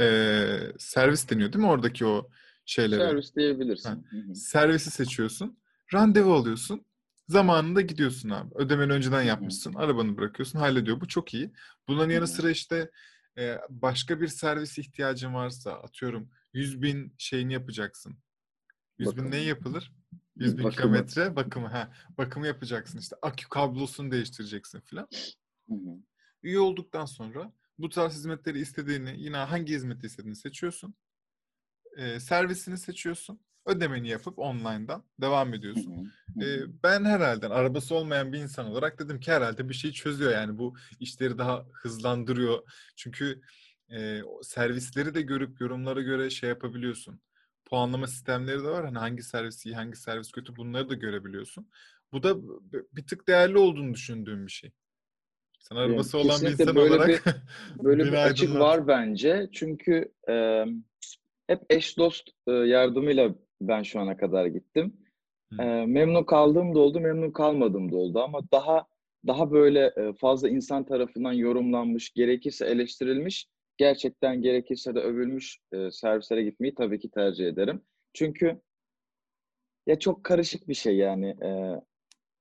e, 0.00 0.58
servis 0.78 1.30
deniyor 1.30 1.52
değil 1.52 1.64
mi 1.64 1.70
oradaki 1.70 2.06
o 2.06 2.30
şeylere? 2.64 3.00
Servis 3.00 3.36
diyebilirsin. 3.36 3.88
Ha. 3.88 4.34
Servisi 4.34 4.90
seçiyorsun. 4.90 5.58
Randevu 5.94 6.34
alıyorsun. 6.34 6.84
Zamanında 7.28 7.80
gidiyorsun 7.80 8.30
abi. 8.30 8.54
Ödemeni 8.54 8.92
önceden 8.92 9.22
yapmışsın. 9.22 9.74
Hı-hı. 9.74 9.82
Arabanı 9.82 10.16
bırakıyorsun. 10.16 10.58
Hallediyor. 10.58 11.00
Bu 11.00 11.08
çok 11.08 11.34
iyi. 11.34 11.52
Bunların 11.88 12.10
yanı 12.10 12.26
sıra 12.26 12.50
işte 12.50 12.90
e, 13.38 13.58
başka 13.68 14.20
bir 14.20 14.28
servis 14.28 14.78
ihtiyacın 14.78 15.34
varsa 15.34 15.72
atıyorum 15.72 16.30
100 16.52 16.82
bin 16.82 17.14
şeyini 17.18 17.52
yapacaksın. 17.52 18.18
100 18.98 19.08
Bakalım. 19.08 19.26
bin 19.26 19.32
ne 19.32 19.36
yapılır? 19.36 19.92
100 20.38 20.58
bin 20.58 20.64
Bakımı. 20.64 20.76
kilometre 20.76 21.36
bakımı. 21.36 21.66
Ha, 21.68 21.90
bakımı 22.18 22.46
yapacaksın 22.46 22.98
işte. 22.98 23.16
Akü 23.22 23.48
kablosunu 23.48 24.10
değiştireceksin 24.10 24.80
filan. 24.80 25.08
Üye 26.42 26.58
olduktan 26.58 27.04
sonra 27.04 27.52
bu 27.78 27.88
tarz 27.88 28.12
hizmetleri 28.14 28.60
istediğini, 28.60 29.14
yine 29.18 29.36
hangi 29.36 29.74
hizmeti 29.74 30.06
istediğini 30.06 30.36
seçiyorsun. 30.36 30.94
Ee, 31.96 32.20
servisini 32.20 32.78
seçiyorsun. 32.78 33.40
Ödemeni 33.66 34.08
yapıp 34.08 34.38
online'dan 34.38 35.04
devam 35.20 35.54
ediyorsun. 35.54 36.10
hı. 36.36 36.40
Hı 36.40 36.44
hı. 36.44 36.70
ben 36.82 37.04
herhalde 37.04 37.48
arabası 37.48 37.94
olmayan 37.94 38.32
bir 38.32 38.38
insan 38.38 38.66
olarak 38.66 38.98
dedim 38.98 39.20
ki 39.20 39.32
herhalde 39.32 39.68
bir 39.68 39.74
şey 39.74 39.92
çözüyor 39.92 40.32
yani 40.32 40.58
bu 40.58 40.76
işleri 41.00 41.38
daha 41.38 41.66
hızlandırıyor. 41.72 42.62
Çünkü 42.96 43.40
e, 43.90 44.20
servisleri 44.42 45.14
de 45.14 45.22
görüp 45.22 45.60
yorumlara 45.60 46.02
göre 46.02 46.30
şey 46.30 46.48
yapabiliyorsun. 46.48 47.20
Puanlama 47.70 48.06
sistemleri 48.06 48.58
de 48.58 48.68
var. 48.68 48.84
Hani 48.84 48.98
hangi 48.98 49.22
servis 49.22 49.66
iyi, 49.66 49.74
hangi 49.74 49.96
servis 49.96 50.32
kötü 50.32 50.56
bunları 50.56 50.88
da 50.88 50.94
görebiliyorsun. 50.94 51.70
Bu 52.12 52.22
da 52.22 52.36
bir 52.92 53.06
tık 53.06 53.28
değerli 53.28 53.58
olduğunu 53.58 53.94
düşündüğüm 53.94 54.46
bir 54.46 54.52
şey. 54.52 54.70
Sen 55.60 55.76
Yani 55.76 55.90
arabası 55.90 56.18
olan 56.18 56.40
bir 56.42 56.50
insan 56.50 56.76
böyle 56.76 56.94
olarak 56.94 57.24
Böyle 57.82 58.02
beni 58.02 58.12
bir 58.12 58.16
açık 58.16 58.54
var 58.54 58.88
bence. 58.88 59.48
Çünkü 59.52 60.12
e, 60.28 60.64
hep 61.46 61.60
eş 61.70 61.98
dost 61.98 62.28
e, 62.46 62.52
yardımıyla 62.52 63.34
ben 63.60 63.82
şu 63.82 64.00
ana 64.00 64.16
kadar 64.16 64.46
gittim. 64.46 64.96
Hı. 65.52 65.62
E, 65.62 65.86
memnun 65.86 66.24
kaldığım 66.24 66.74
da 66.74 66.78
oldu, 66.78 67.00
memnun 67.00 67.30
kalmadığım 67.30 67.92
da 67.92 67.96
oldu 67.96 68.20
ama 68.20 68.50
daha 68.52 68.86
daha 69.26 69.50
böyle 69.50 69.92
fazla 70.20 70.48
insan 70.48 70.84
tarafından 70.84 71.32
yorumlanmış, 71.32 72.10
gerekirse 72.10 72.66
eleştirilmiş, 72.66 73.46
gerçekten 73.78 74.42
gerekirse 74.42 74.94
de 74.94 75.00
övülmüş 75.00 75.58
e, 75.72 75.90
servislere 75.90 76.42
gitmeyi 76.42 76.74
tabii 76.74 76.98
ki 76.98 77.10
tercih 77.10 77.46
ederim. 77.46 77.82
Çünkü 78.14 78.60
ya 79.86 79.98
çok 79.98 80.24
karışık 80.24 80.68
bir 80.68 80.74
şey 80.74 80.96
yani. 80.96 81.28
E, 81.28 81.80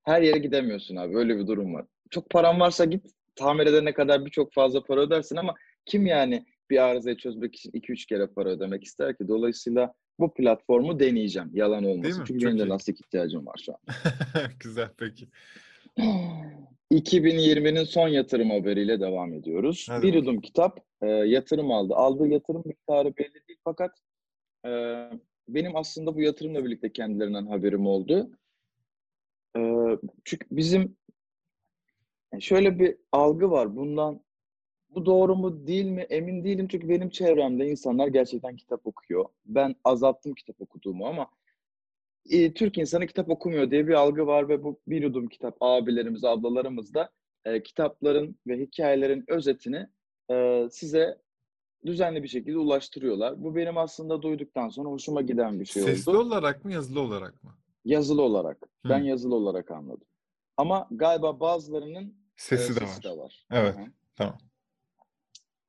her 0.04 0.22
yere 0.22 0.38
gidemiyorsun 0.38 0.96
abi. 0.96 1.18
Öyle 1.18 1.38
bir 1.38 1.48
durum 1.48 1.74
var. 1.74 1.86
Çok 2.10 2.30
paran 2.30 2.60
varsa 2.60 2.86
git 2.86 3.06
tamir 3.36 3.66
edene 3.66 3.94
kadar 3.94 4.26
birçok 4.26 4.54
fazla 4.54 4.84
para 4.84 5.02
ödersin 5.02 5.36
ama 5.36 5.56
kim 5.86 6.06
yani 6.06 6.46
bir 6.70 6.78
arızayı 6.78 7.18
çözmek 7.18 7.56
için 7.56 7.72
2-3 7.72 8.08
kere 8.08 8.28
para 8.28 8.50
ödemek 8.50 8.84
ister 8.84 9.18
ki? 9.18 9.28
Dolayısıyla 9.28 9.94
bu 10.20 10.34
platformu 10.34 11.00
deneyeceğim. 11.00 11.50
Yalan 11.54 11.84
olmasın. 11.84 12.24
Çünkü 12.28 12.46
benim 12.46 12.60
de 12.60 12.68
lastik 12.68 13.00
ihtiyacım 13.00 13.46
var 13.46 13.62
şu 13.66 13.74
an. 13.74 13.80
Güzel 14.60 14.90
peki. 14.98 15.28
2020'nin 16.92 17.84
son 17.84 18.08
yatırım 18.08 18.50
haberiyle 18.50 19.00
devam 19.00 19.34
ediyoruz. 19.34 19.86
Hadi 19.90 20.08
bir 20.08 20.14
yudum 20.14 20.42
kitap 20.42 20.80
e, 21.02 21.08
yatırım 21.08 21.72
aldı. 21.72 21.94
Aldığı 21.96 22.28
yatırım 22.28 22.64
miktarı 22.66 23.18
belli 23.18 23.48
değil 23.48 23.60
fakat 23.64 23.92
e, 24.66 24.70
benim 25.48 25.76
aslında 25.76 26.16
bu 26.16 26.22
yatırımla 26.22 26.66
birlikte 26.66 26.92
kendilerinden 26.92 27.46
haberim 27.46 27.88
oldu. 27.88 28.32
E, 29.58 29.62
çünkü 30.26 30.48
bizim 30.52 30.98
şöyle 32.40 32.80
bir 32.80 32.98
algı 33.12 33.52
var. 33.52 33.76
Bundan 33.76 34.22
bu 34.90 35.06
doğru 35.06 35.36
mu 35.36 35.68
değil 35.68 35.86
mi 35.86 36.02
emin 36.02 36.44
değilim. 36.44 36.68
Çünkü 36.68 36.90
benim 36.90 37.10
çevremde 37.10 37.68
insanlar 37.68 38.08
gerçekten 38.08 38.56
kitap 38.56 38.88
okuyor. 38.88 39.26
Ben 39.46 39.76
azalttım 39.84 40.34
kitap 40.34 40.62
okuduğumu 40.62 41.08
ama 41.08 41.28
e, 42.30 42.54
Türk 42.54 42.78
insanı 42.78 43.08
kitap 43.08 43.30
okumuyor 43.30 43.72
diye 43.72 43.88
bir 43.88 43.94
algı 43.94 44.28
var 44.28 44.50
ve 44.50 44.64
bu 44.64 44.80
bir 44.88 45.02
yudum 45.02 45.28
kitap 45.28 45.58
abilerimiz, 45.62 46.24
ablalarımız 46.24 46.94
da 46.94 47.10
e, 47.46 47.64
kitapların 47.64 48.36
ve 48.48 48.60
hikayelerin 48.60 49.24
özetini 49.28 49.88
e, 50.32 50.68
size 50.72 51.22
düzenli 51.86 52.24
bir 52.24 52.28
şekilde 52.28 52.58
ulaştırıyorlar. 52.58 53.44
Bu 53.44 53.56
benim 53.56 53.78
aslında 53.78 54.22
duyduktan 54.22 54.70
sonra 54.70 54.90
hoşuma 54.90 55.22
giden 55.22 55.60
bir 55.60 55.66
şey 55.66 55.84
Sesli 55.84 56.10
oldu. 56.10 56.20
olarak 56.20 56.66
mı 56.66 56.74
yazılı 56.74 57.02
olarak 57.02 57.44
mı? 57.44 57.52
Yazılı 57.86 58.22
olarak. 58.22 58.58
Ben 58.90 59.00
Hı. 59.00 59.06
yazılı 59.06 59.36
olarak 59.36 59.72
anladım. 59.72 60.08
Ama 60.58 60.88
galiba 60.92 61.40
bazılarının 61.40 62.04
e, 62.06 62.14
Sesi 62.36 62.76
de 62.76 62.80
sesi 62.80 63.08
var. 63.08 63.14
de 63.14 63.18
var. 63.18 63.46
Evet. 63.52 63.76
Hı. 63.78 63.82
Tamam. 64.16 64.38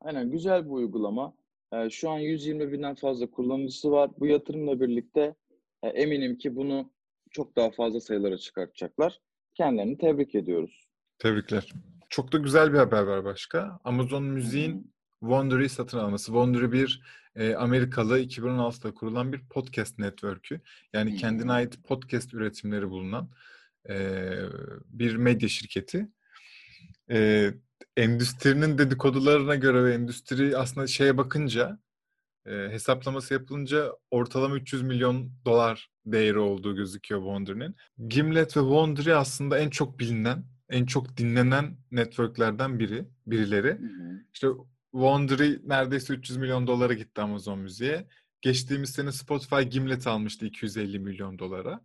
Aynen 0.00 0.30
güzel 0.30 0.64
bir 0.64 0.70
uygulama. 0.70 1.34
Ee, 1.72 1.90
şu 1.90 2.10
an 2.10 2.18
120 2.18 2.72
binden 2.72 2.94
fazla 2.94 3.30
kullanıcısı 3.30 3.90
var. 3.90 4.10
Bu 4.20 4.26
yatırımla 4.26 4.80
birlikte 4.80 5.20
e, 5.20 5.34
eminim 5.82 6.38
ki 6.38 6.56
bunu 6.56 6.92
çok 7.30 7.56
daha 7.56 7.70
fazla 7.70 8.00
sayılara 8.00 8.38
çıkartacaklar. 8.38 9.20
Kendilerini 9.54 9.98
tebrik 9.98 10.34
ediyoruz. 10.34 10.88
Tebrikler. 11.18 11.72
Çok 12.08 12.32
da 12.32 12.38
güzel 12.38 12.72
bir 12.72 12.78
haber 12.78 13.02
var 13.02 13.24
başka. 13.24 13.80
Amazon. 13.84 14.24
Müziğin 14.24 14.92
Wondery 15.20 15.68
satın 15.68 15.98
alması. 15.98 16.26
Wondery 16.26 16.72
bir 16.72 17.02
e, 17.36 17.54
Amerikalı 17.54 18.20
2016'da 18.20 18.94
kurulan 18.94 19.32
bir 19.32 19.48
podcast 19.48 19.98
network'ü. 19.98 20.60
Yani 20.92 21.12
Hı 21.12 21.16
kendine 21.16 21.52
ait 21.52 21.84
podcast 21.84 22.34
üretimleri 22.34 22.90
bulunan 22.90 23.30
e, 23.88 24.30
bir 24.84 25.16
medya 25.16 25.48
şirketi. 25.48 26.08
E, 27.10 27.50
endüstrinin 27.96 28.78
dedikodularına 28.78 29.54
göre 29.54 29.84
ve 29.84 29.94
endüstri 29.94 30.56
aslında 30.56 30.86
şeye 30.86 31.16
bakınca 31.16 31.78
e, 32.48 32.72
hesaplaması 32.72 33.34
yapılınca 33.34 33.92
ortalama 34.10 34.56
300 34.56 34.82
milyon 34.82 35.32
dolar 35.44 35.90
değeri 36.06 36.38
olduğu 36.38 36.76
gözüküyor 36.76 37.20
Wondery'nin. 37.20 37.76
Gimlet 38.08 38.56
ve 38.56 38.60
Wondery 38.60 39.14
aslında 39.14 39.58
en 39.58 39.70
çok 39.70 39.98
bilinen, 39.98 40.44
en 40.70 40.86
çok 40.86 41.16
dinlenen 41.16 41.76
networklerden 41.90 42.78
biri, 42.78 43.04
birileri. 43.26 43.70
Hı 43.70 43.86
hı. 43.86 44.22
İşte 44.34 44.48
Wondery 44.92 45.58
neredeyse 45.64 46.14
300 46.14 46.38
milyon 46.38 46.66
dolara 46.66 46.92
gitti 46.92 47.20
Amazon 47.20 47.58
Müziğe. 47.58 48.06
Geçtiğimiz 48.40 48.90
sene 48.90 49.12
Spotify 49.12 49.62
Gimlet 49.62 50.06
almıştı 50.06 50.46
250 50.46 50.98
milyon 50.98 51.38
dolara. 51.38 51.80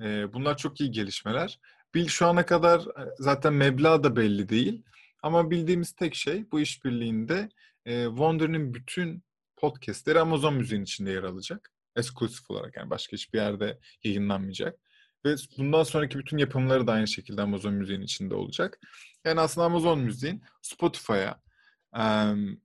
Ee, 0.00 0.32
bunlar 0.32 0.56
çok 0.56 0.80
iyi 0.80 0.90
gelişmeler. 0.90 1.60
Bil 1.94 2.06
şu 2.06 2.26
ana 2.26 2.46
kadar 2.46 2.80
e, 2.80 3.14
zaten 3.18 3.52
meblağ 3.52 4.04
da 4.04 4.16
belli 4.16 4.48
değil. 4.48 4.82
Ama 5.22 5.50
bildiğimiz 5.50 5.92
tek 5.92 6.14
şey 6.14 6.50
bu 6.52 6.60
işbirliğinde 6.60 7.48
e, 7.84 8.04
Wondery'nin 8.04 8.74
bütün 8.74 9.22
podcastleri 9.56 10.20
Amazon 10.20 10.54
Müziğin 10.54 10.82
içinde 10.82 11.10
yer 11.10 11.22
alacak. 11.22 11.72
Eksklusif 11.96 12.50
olarak 12.50 12.76
yani 12.76 12.90
başka 12.90 13.12
hiçbir 13.12 13.38
yerde 13.38 13.78
yayınlanmayacak. 14.04 14.78
Ve 15.24 15.34
bundan 15.58 15.82
sonraki 15.82 16.18
bütün 16.18 16.38
yapımları 16.38 16.86
da 16.86 16.92
aynı 16.92 17.08
şekilde 17.08 17.42
Amazon 17.42 17.74
Müziğin 17.74 18.00
içinde 18.00 18.34
olacak. 18.34 18.78
Yani 19.24 19.40
aslında 19.40 19.66
Amazon 19.66 20.00
Müziğin 20.00 20.42
Spotify'a, 20.62 21.40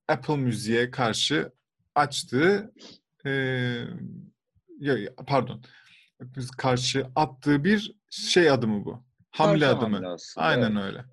Apple 0.07 0.36
Müziğe 0.38 0.91
karşı 0.91 1.51
açtığı 1.95 2.74
pardon 5.27 5.63
karşı 6.57 7.07
attığı 7.15 7.63
bir 7.63 7.95
şey 8.10 8.51
adımı 8.51 8.86
bu. 8.86 9.05
Hamle 9.31 9.60
Karşı 9.60 9.77
adımı. 9.77 9.95
hamle 9.95 10.07
aslında, 10.07 10.48
Aynen 10.48 10.75
evet. 10.75 10.83
öyle. 10.83 11.05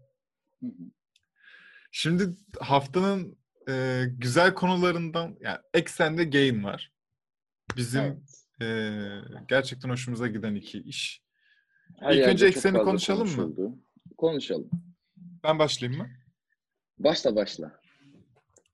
Şimdi 1.93 2.37
haftanın 2.61 3.38
e, 3.69 4.05
güzel 4.19 4.55
konularından 4.55 5.37
yani 5.41 5.59
eksende 5.75 6.25
gain 6.25 6.65
var. 6.65 6.93
Bizim 7.77 8.01
Evet. 8.01 8.45
e, 8.63 9.01
gerçekten 9.49 9.89
hoşumuza 9.89 10.27
giden 10.27 10.55
iki 10.55 10.79
iş. 10.79 11.23
Her 12.01 12.13
İlk 12.15 12.27
önce 12.27 12.47
ekseni 12.47 12.79
konuşalım 12.79 13.29
mı? 13.29 13.37
konuşuldu. 13.37 13.79
Konuşalım. 14.17 14.71
Ben 15.17 15.59
başlayayım 15.59 16.03
mı? 16.03 16.09
Başla 16.99 17.37
başla. 17.37 17.81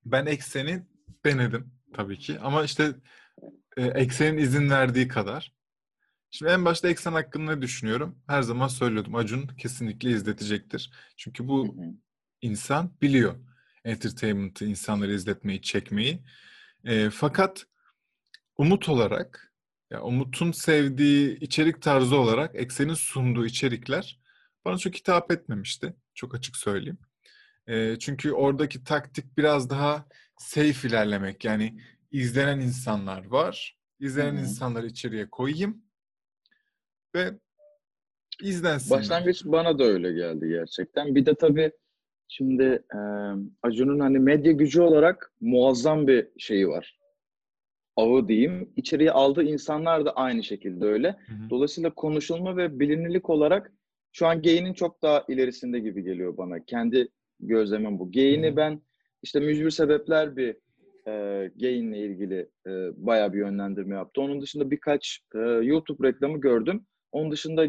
Ben 0.04 0.26
ekseni 0.26 0.82
denedim 1.24 1.72
tabii 1.92 2.18
ki 2.18 2.38
ama 2.40 2.64
işte 2.64 2.94
e, 3.76 3.82
eksenin 3.82 4.38
izin 4.38 4.70
verdiği 4.70 5.08
kadar. 5.08 5.54
Şimdi 6.30 6.52
en 6.52 6.64
başta 6.64 6.88
eksen 6.88 7.12
hakkında 7.12 7.54
ne 7.54 7.62
düşünüyorum? 7.62 8.18
Her 8.26 8.42
zaman 8.42 8.68
söylüyordum. 8.68 9.14
Acun 9.14 9.46
kesinlikle 9.46 10.10
izletecektir. 10.10 10.90
Çünkü 11.16 11.44
Hı 11.44 11.48
bu 11.48 11.76
hı. 11.76 11.80
insan 12.40 12.96
biliyor 13.02 13.34
entertainment'ı, 13.85 14.64
insanları 14.64 15.14
izletmeyi, 15.14 15.62
çekmeyi. 15.62 16.19
E, 16.85 17.11
fakat 17.11 17.67
Umut 18.59 18.88
olarak, 18.88 19.55
ya 19.91 20.03
Umut'un 20.03 20.53
sevdiği 20.53 21.38
içerik 21.38 21.83
tarzı 21.83 22.17
olarak 22.17 22.55
Eksen'in 22.55 22.95
sunduğu 22.95 23.47
içerikler 23.47 24.21
bana 24.64 24.79
çok 24.79 24.95
hitap 24.95 25.33
etmemişti. 25.33 25.95
Çok 26.14 26.35
açık 26.35 26.57
söyleyeyim. 26.57 26.99
E, 27.67 27.99
çünkü 27.99 28.33
oradaki 28.33 28.85
taktik 28.85 29.38
biraz 29.38 29.71
daha 29.71 30.09
safe 30.38 30.88
ilerlemek. 30.88 31.45
Yani 31.45 31.81
izlenen 32.11 32.61
insanlar 32.61 33.26
var. 33.26 33.79
İzlenen 34.00 34.35
Hı 34.35 34.38
hı. 34.38 34.43
insanları 34.43 34.87
içeriye 34.87 35.31
koyayım 35.31 35.83
ve 37.14 37.38
izlensinler. 38.43 39.00
Başlangıç 39.00 39.45
bana 39.45 39.79
da 39.79 39.85
öyle 39.85 40.12
geldi 40.12 40.49
gerçekten. 40.49 41.14
Bir 41.14 41.26
de 41.26 41.35
tabii 41.35 41.73
şimdi 42.37 42.83
e, 42.95 42.99
Acun'un 43.62 44.00
hani 44.00 44.19
medya 44.19 44.53
gücü 44.53 44.81
olarak 44.81 45.33
muazzam 45.41 46.07
bir 46.07 46.29
şeyi 46.38 46.69
var. 46.69 46.99
Ağı 47.97 48.29
diyeyim. 48.29 48.73
İçeriye 48.76 49.11
aldığı 49.11 49.43
insanlar 49.43 50.05
da 50.05 50.12
aynı 50.17 50.43
şekilde 50.43 50.85
öyle. 50.85 51.09
Hı 51.09 51.33
hı. 51.33 51.50
Dolayısıyla 51.50 51.95
konuşulma 51.95 52.57
ve 52.57 52.81
bilinirlik 52.81 53.31
olarak 53.31 53.73
şu 54.12 54.26
an 54.26 54.43
Gay'nin 54.43 54.73
çok 54.73 55.03
daha 55.03 55.25
ilerisinde 55.29 55.79
gibi 55.79 56.05
geliyor 56.05 56.37
bana. 56.37 56.64
Kendi 56.64 57.09
gözlemim 57.41 57.99
bu. 57.99 58.07
Hı. 58.07 58.57
ben 58.57 58.81
işte 59.23 59.41
mücbir 59.41 59.71
sebepler 59.71 60.37
bir 60.37 60.57
e, 61.07 61.12
Gay'inle 61.57 61.99
ilgili 61.99 62.49
e, 62.67 62.71
bayağı 62.97 63.33
bir 63.33 63.38
yönlendirme 63.38 63.95
yaptı. 63.95 64.21
Onun 64.21 64.41
dışında 64.41 64.71
birkaç 64.71 65.21
e, 65.35 65.38
YouTube 65.38 66.09
reklamı 66.09 66.41
gördüm. 66.41 66.87
Onun 67.12 67.31
dışında 67.31 67.67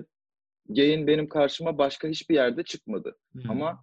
gain 0.70 1.08
benim 1.08 1.30
karşıma 1.30 1.78
başka 1.78 2.08
hiçbir 2.08 2.36
yerde 2.36 2.64
çıkmadı. 2.64 3.16
Hı. 3.36 3.42
Ama 3.50 3.80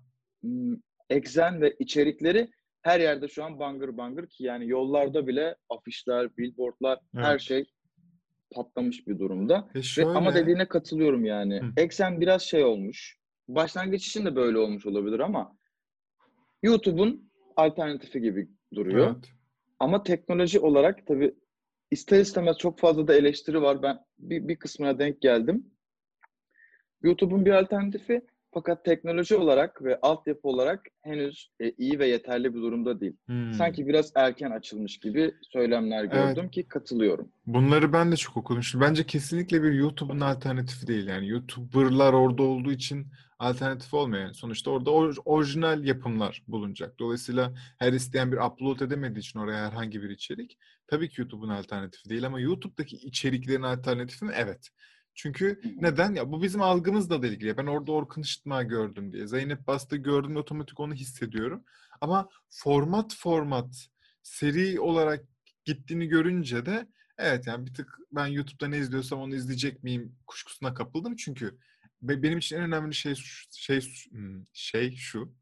Exen 1.11 1.61
ve 1.61 1.77
içerikleri 1.79 2.51
her 2.83 3.01
yerde 3.01 3.29
şu 3.29 3.45
an 3.45 3.59
bangır 3.59 3.97
bangır 3.97 4.27
ki 4.27 4.45
yani 4.45 4.69
yollarda 4.69 5.27
bile 5.27 5.57
afişler, 5.69 6.37
billboardlar 6.37 6.99
her 7.15 7.31
Evet. 7.31 7.41
şey 7.41 7.65
patlamış 8.55 9.07
bir 9.07 9.19
durumda. 9.19 9.69
E 9.75 9.79
Ve 9.79 9.83
şöyle, 9.83 10.09
ama 10.09 10.35
dediğine 10.35 10.69
katılıyorum 10.69 11.25
yani. 11.25 11.61
Hı. 11.61 11.73
Exen 11.77 12.21
biraz 12.21 12.43
şey 12.43 12.65
olmuş. 12.65 13.19
Başlangıç 13.49 14.07
için 14.07 14.27
de 14.27 14.37
böyle 14.37 14.59
olmuş 14.59 14.87
olabilir 14.87 15.21
ama 15.21 15.57
YouTube'un 16.63 17.31
alternatifi 17.57 18.21
gibi 18.21 18.49
duruyor. 18.75 19.07
evet. 19.07 19.33
Ama 19.79 20.03
teknoloji 20.03 20.61
olarak 20.61 21.07
tabii 21.07 21.35
ister 21.91 22.21
istemez 22.21 22.59
çok 22.59 22.79
fazla 22.79 23.09
da 23.09 23.15
eleştiri 23.15 23.63
var. 23.63 23.83
Ben 23.83 23.99
bir, 24.19 24.49
bir 24.49 24.57
kısmına 24.57 24.99
denk 24.99 25.21
geldim. 25.21 25.67
YouTube'un 27.03 27.45
bir 27.47 27.51
alternatifi 27.51 28.23
fakat 28.55 28.85
teknoloji 28.85 29.37
olarak 29.37 29.83
ve 29.85 29.99
altyapı 30.03 30.49
olarak 30.49 30.81
henüz 31.03 31.51
e, 31.61 31.71
iyi 31.71 31.99
ve 31.99 32.07
yeterli 32.09 32.55
bir 32.55 32.61
durumda 32.61 33.01
değil. 33.01 33.17
Hmm. 33.27 33.53
Sanki 33.53 33.87
biraz 33.87 34.13
erken 34.15 34.51
açılmış 34.51 34.99
gibi 34.99 35.35
söylemler 35.43 36.01
Evet. 36.05 36.13
gördüm 36.13 36.51
ki 36.51 36.69
katılıyorum. 36.69 37.29
Bunları 37.47 37.93
ben 37.93 38.13
de 38.13 38.17
çok. 38.17 38.53
Şimdi 38.63 38.85
bence 38.85 39.07
kesinlikle 39.07 39.63
bir 39.63 39.73
YouTube'un 39.73 40.21
alternatifi 40.21 40.87
değil. 40.87 41.07
Yani 41.07 41.29
YouTuber'lar 41.29 42.13
orada 42.13 42.43
olduğu 42.43 42.73
için 42.73 43.07
alternatif 43.39 43.95
olmuyor. 43.95 44.23
Yani 44.23 44.35
sonuçta 44.35 44.71
orada 44.71 44.91
or- 44.91 45.23
orijinal 45.25 45.85
yapımlar 45.85 46.43
bulunacak. 46.49 46.99
Dolayısıyla 46.99 47.53
her 47.79 47.93
isteyen 47.93 48.33
bir 48.33 48.37
upload 48.37 48.81
edemediği 48.81 49.21
için 49.21 49.39
oraya 49.39 49.67
herhangi 49.67 50.03
bir 50.03 50.11
içerik 50.11 50.59
tabii 50.87 51.09
ki 51.09 51.21
YouTube'un 51.21 51.49
alternatifi 51.49 52.09
değil 52.09 52.27
ama 52.27 52.41
YouTube'daki 52.41 52.97
içeriklerin 52.97 53.63
alternatifi 53.63 54.25
mi? 54.25 54.33
Evet. 54.37 54.69
Çünkü 55.15 55.61
neden? 55.77 56.15
Ya 56.15 56.33
bu 56.33 56.43
bizim 56.43 56.63
algımızla 56.63 57.23
da 57.23 57.27
ilgili. 57.27 57.57
Ben 57.57 57.67
orada 57.67 57.93
Orkun 57.93 58.23
Işıtma 58.23 58.63
gördüm 58.63 59.13
diye. 59.13 59.27
Zeynep 59.27 59.67
Bastı 59.67 59.97
gördüm 59.97 60.37
otomatik 60.37 60.81
onu 60.81 60.95
hissediyorum. 60.95 61.65
Ama 62.01 62.29
format 62.51 63.15
format 63.15 63.89
seri 64.23 64.81
olarak 64.81 65.25
gittiğini 65.65 66.07
görünce 66.07 66.67
de 66.67 66.89
evet 67.19 67.47
yani 67.47 67.67
bir 67.67 67.75
tık 67.75 67.99
ben 68.13 68.27
YouTube'da 68.27 68.69
ne 68.69 68.79
izliyorsam 68.79 69.21
onu 69.21 69.35
izleyecek 69.35 69.83
miyim 69.83 70.17
kuşkusuna 70.27 70.75
kapıldım. 70.75 71.17
Çünkü 71.17 71.59
be- 72.03 72.23
benim 72.23 72.39
için 72.39 72.57
en 72.57 72.63
önemli 72.63 72.95
şey 72.95 73.15
şey 73.51 73.81
hmm, 74.11 74.47
şey 74.53 74.97
şu. 74.97 75.35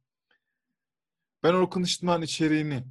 Ben 1.42 1.54
Orkun 1.54 1.82
Işıtma'nın 1.82 2.22
içeriğini 2.22 2.84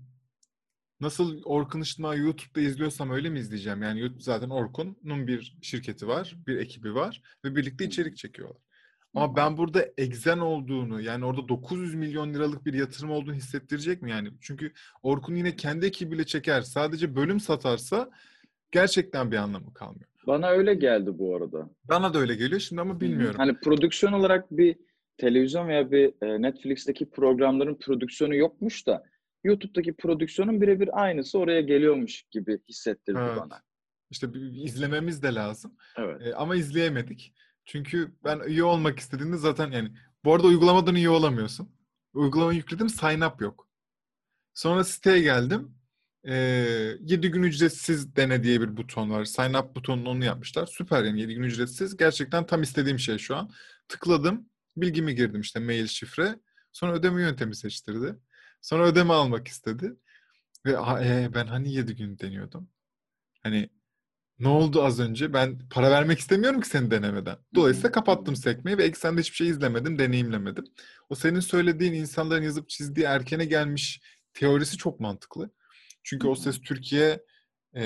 nasıl 1.02 1.42
Orkun 1.46 1.82
Işıtma 1.82 2.16
YouTube'da 2.16 2.62
izliyorsam 2.62 3.12
öyle 3.12 3.30
mi 3.30 3.40
izleyeceğim? 3.40 3.82
Yani 3.84 4.00
YouTube 4.00 4.24
zaten 4.24 4.50
Orkun'un 4.50 5.28
bir 5.28 5.58
şirketi 5.62 6.08
var, 6.08 6.36
bir 6.48 6.58
ekibi 6.58 6.96
var 6.96 7.22
ve 7.46 7.56
birlikte 7.56 7.86
içerik 7.86 8.18
çekiyorlar. 8.18 8.62
Ama 9.14 9.36
ben 9.36 9.58
burada 9.58 9.86
egzen 9.98 10.38
olduğunu 10.38 11.02
yani 11.02 11.26
orada 11.26 11.48
900 11.48 11.96
milyon 11.96 12.34
liralık 12.34 12.66
bir 12.66 12.74
yatırım 12.74 13.12
olduğunu 13.12 13.34
hissettirecek 13.34 14.02
mi 14.02 14.12
yani? 14.12 14.30
Çünkü 14.42 14.72
Orkun 15.04 15.36
yine 15.36 15.56
kendi 15.56 15.86
ekibiyle 15.86 16.26
çeker. 16.26 16.62
Sadece 16.62 17.16
bölüm 17.16 17.40
satarsa 17.40 18.10
gerçekten 18.72 19.32
bir 19.32 19.38
anlamı 19.38 19.74
kalmıyor. 19.74 20.10
Bana 20.28 20.48
öyle 20.50 20.74
geldi 20.74 21.20
bu 21.20 21.36
arada. 21.36 21.70
Bana 21.84 22.14
da 22.14 22.20
öyle 22.20 22.36
geliyor 22.36 22.60
şimdi 22.60 22.82
ama 22.82 23.02
bilmiyorum. 23.02 23.36
Hani 23.38 23.60
prodüksiyon 23.60 24.14
olarak 24.14 24.52
bir 24.52 24.76
televizyon 25.18 25.68
veya 25.68 25.92
bir 25.92 26.14
e, 26.22 26.42
Netflix'teki 26.42 27.10
programların 27.10 27.76
prodüksiyonu 27.76 28.36
yokmuş 28.36 28.88
da 28.88 29.04
YouTube'daki 29.44 29.94
prodüksiyonun 29.94 30.62
birebir 30.62 31.04
aynısı 31.04 31.40
oraya 31.40 31.62
geliyormuş 31.62 32.24
gibi 32.32 32.60
hissettirdi 32.70 33.20
Evet. 33.22 33.38
bana. 33.38 33.62
İşte 34.12 34.28
izlememiz 34.54 35.24
de 35.24 35.34
lazım. 35.36 35.78
Evet. 35.98 36.22
E, 36.28 36.36
ama 36.36 36.56
izleyemedik. 36.56 37.34
Çünkü 37.66 38.12
ben 38.24 38.40
üye 38.40 38.64
olmak 38.64 39.00
istediğimde 39.00 39.38
zaten 39.38 39.72
yani 39.72 39.92
bu 40.24 40.34
arada 40.34 40.48
uygulamadan 40.48 40.96
üye 40.96 41.10
olamıyorsun. 41.10 41.70
Uygulamayı 42.14 42.58
yükledim 42.58 42.90
sign 42.90 43.22
up 43.22 43.42
yok. 43.42 43.70
Sonra 44.54 44.84
siteye 44.84 45.20
geldim. 45.20 45.76
E, 46.28 46.34
7 47.02 47.32
gün 47.32 47.44
ücretsiz 47.44 48.16
dene 48.16 48.44
diye 48.44 48.62
bir 48.62 48.78
buton 48.78 49.10
var. 49.10 49.26
Sign 49.26 49.54
up 49.54 49.76
butonunu 49.76 50.10
onu 50.10 50.26
yapmışlar. 50.26 50.66
Süper 50.66 51.04
yani 51.04 51.22
7 51.22 51.34
gün 51.36 51.44
ücretsiz. 51.44 51.98
Gerçekten 51.98 52.46
tam 52.46 52.62
istediğim 52.62 53.00
şey 53.00 53.18
şu 53.18 53.36
an. 53.36 53.52
Tıkladım. 53.88 54.50
Bilgimi 54.78 55.16
girdim 55.16 55.42
işte 55.42 55.60
mail 55.60 55.88
şifre. 55.88 56.36
Sonra 56.72 56.94
ödeme 56.94 57.22
yöntemi 57.22 57.56
seçtirdi. 57.56 58.16
Sonra 58.62 58.86
ödeme 58.86 59.14
almak 59.14 59.48
istedi. 59.48 59.96
Ve 60.66 60.78
"Aa, 60.78 61.02
e, 61.06 61.34
ben 61.34 61.48
hani 61.48 61.74
7 61.74 61.96
gün 61.96 62.20
deniyordum. 62.20 62.70
Hani 63.44 63.70
ne 64.40 64.48
oldu 64.48 64.84
az 64.84 65.00
önce? 65.00 65.34
Ben 65.34 65.60
para 65.70 65.92
vermek 65.92 66.20
istemiyorum 66.20 66.62
ki 66.62 66.68
seni 66.70 66.92
denemeden. 66.92 67.38
Dolayısıyla 67.56 67.92
kapattım 67.92 68.36
sekmeyi 68.36 68.78
ve 68.78 68.84
eksende 68.84 69.22
hiçbir 69.22 69.36
şey 69.36 69.48
izlemedim, 69.50 70.00
deneyimlemedim. 70.00 70.66
O 71.10 71.16
senin 71.16 71.40
söylediğin 71.40 71.94
insanların 71.94 72.44
yazıp 72.44 72.70
çizdiği 72.70 73.06
erkene 73.06 73.46
gelmiş 73.46 74.02
teorisi 74.34 74.78
çok 74.78 75.00
mantıklı. 75.00 75.52
Çünkü 76.04 76.28
O. 76.28 76.36
Ses 76.36 76.62
Türkiye 76.62 77.24
e, 77.76 77.84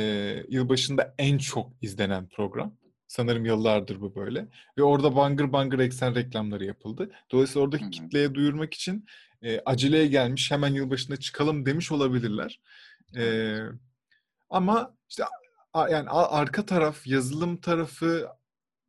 yılbaşında 0.50 1.16
en 1.18 1.38
çok 1.38 1.72
izlenen 1.82 2.30
program. 2.30 2.78
Sanırım 3.08 3.46
yıllardır 3.46 4.02
bu 4.02 4.16
böyle. 4.16 4.48
Ve 4.78 4.84
orada 4.84 5.16
bangır 5.16 5.54
bangır 5.54 5.80
eksen 5.80 6.16
reklamları 6.16 6.66
yapıldı. 6.66 7.12
Dolayısıyla 7.32 7.66
oradaki 7.66 7.90
kitleye 7.90 8.34
duyurmak 8.36 8.74
için 8.74 9.06
e, 9.44 9.62
aceleye 9.66 10.08
gelmiş 10.08 10.52
hemen 10.52 10.74
yılbaşında 10.74 11.18
çıkalım 11.18 11.66
demiş 11.66 11.92
olabilirler. 11.92 12.62
E, 13.18 13.56
ama 14.50 14.96
işte 15.10 15.24
a- 15.74 15.90
yani 15.90 16.10
a- 16.10 16.32
arka 16.32 16.66
taraf, 16.66 17.08
yazılım 17.08 17.58
tarafı 17.58 18.28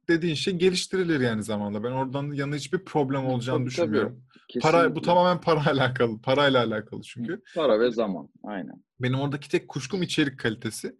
dediğin 0.08 0.34
şey 0.34 0.54
geliştirilir 0.54 1.20
yani 1.20 1.42
zamanla. 1.42 1.84
Ben 1.84 1.90
oradan 1.90 2.32
yana 2.32 2.54
hiçbir 2.54 2.84
problem 2.84 3.26
olacağını 3.26 3.58
Tabii, 3.58 3.64
tabii. 3.64 3.70
düşünmüyorum. 3.70 4.24
Para 4.62 4.78
bu 4.78 4.82
Kesinlikle. 4.84 5.02
tamamen 5.06 5.40
para 5.40 5.66
alakalı, 5.70 6.20
parayla 6.20 6.64
alakalı 6.64 7.02
çünkü. 7.02 7.42
Para 7.54 7.80
ve 7.80 7.90
zaman. 7.90 8.28
Aynen. 8.42 8.84
Benim 9.00 9.20
oradaki 9.20 9.48
tek 9.50 9.68
kuşkum 9.68 10.02
içerik 10.02 10.38
kalitesi. 10.38 10.96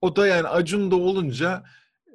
O 0.00 0.16
da 0.16 0.26
yani 0.26 0.48
Acun'da 0.48 0.96
olunca 0.96 1.64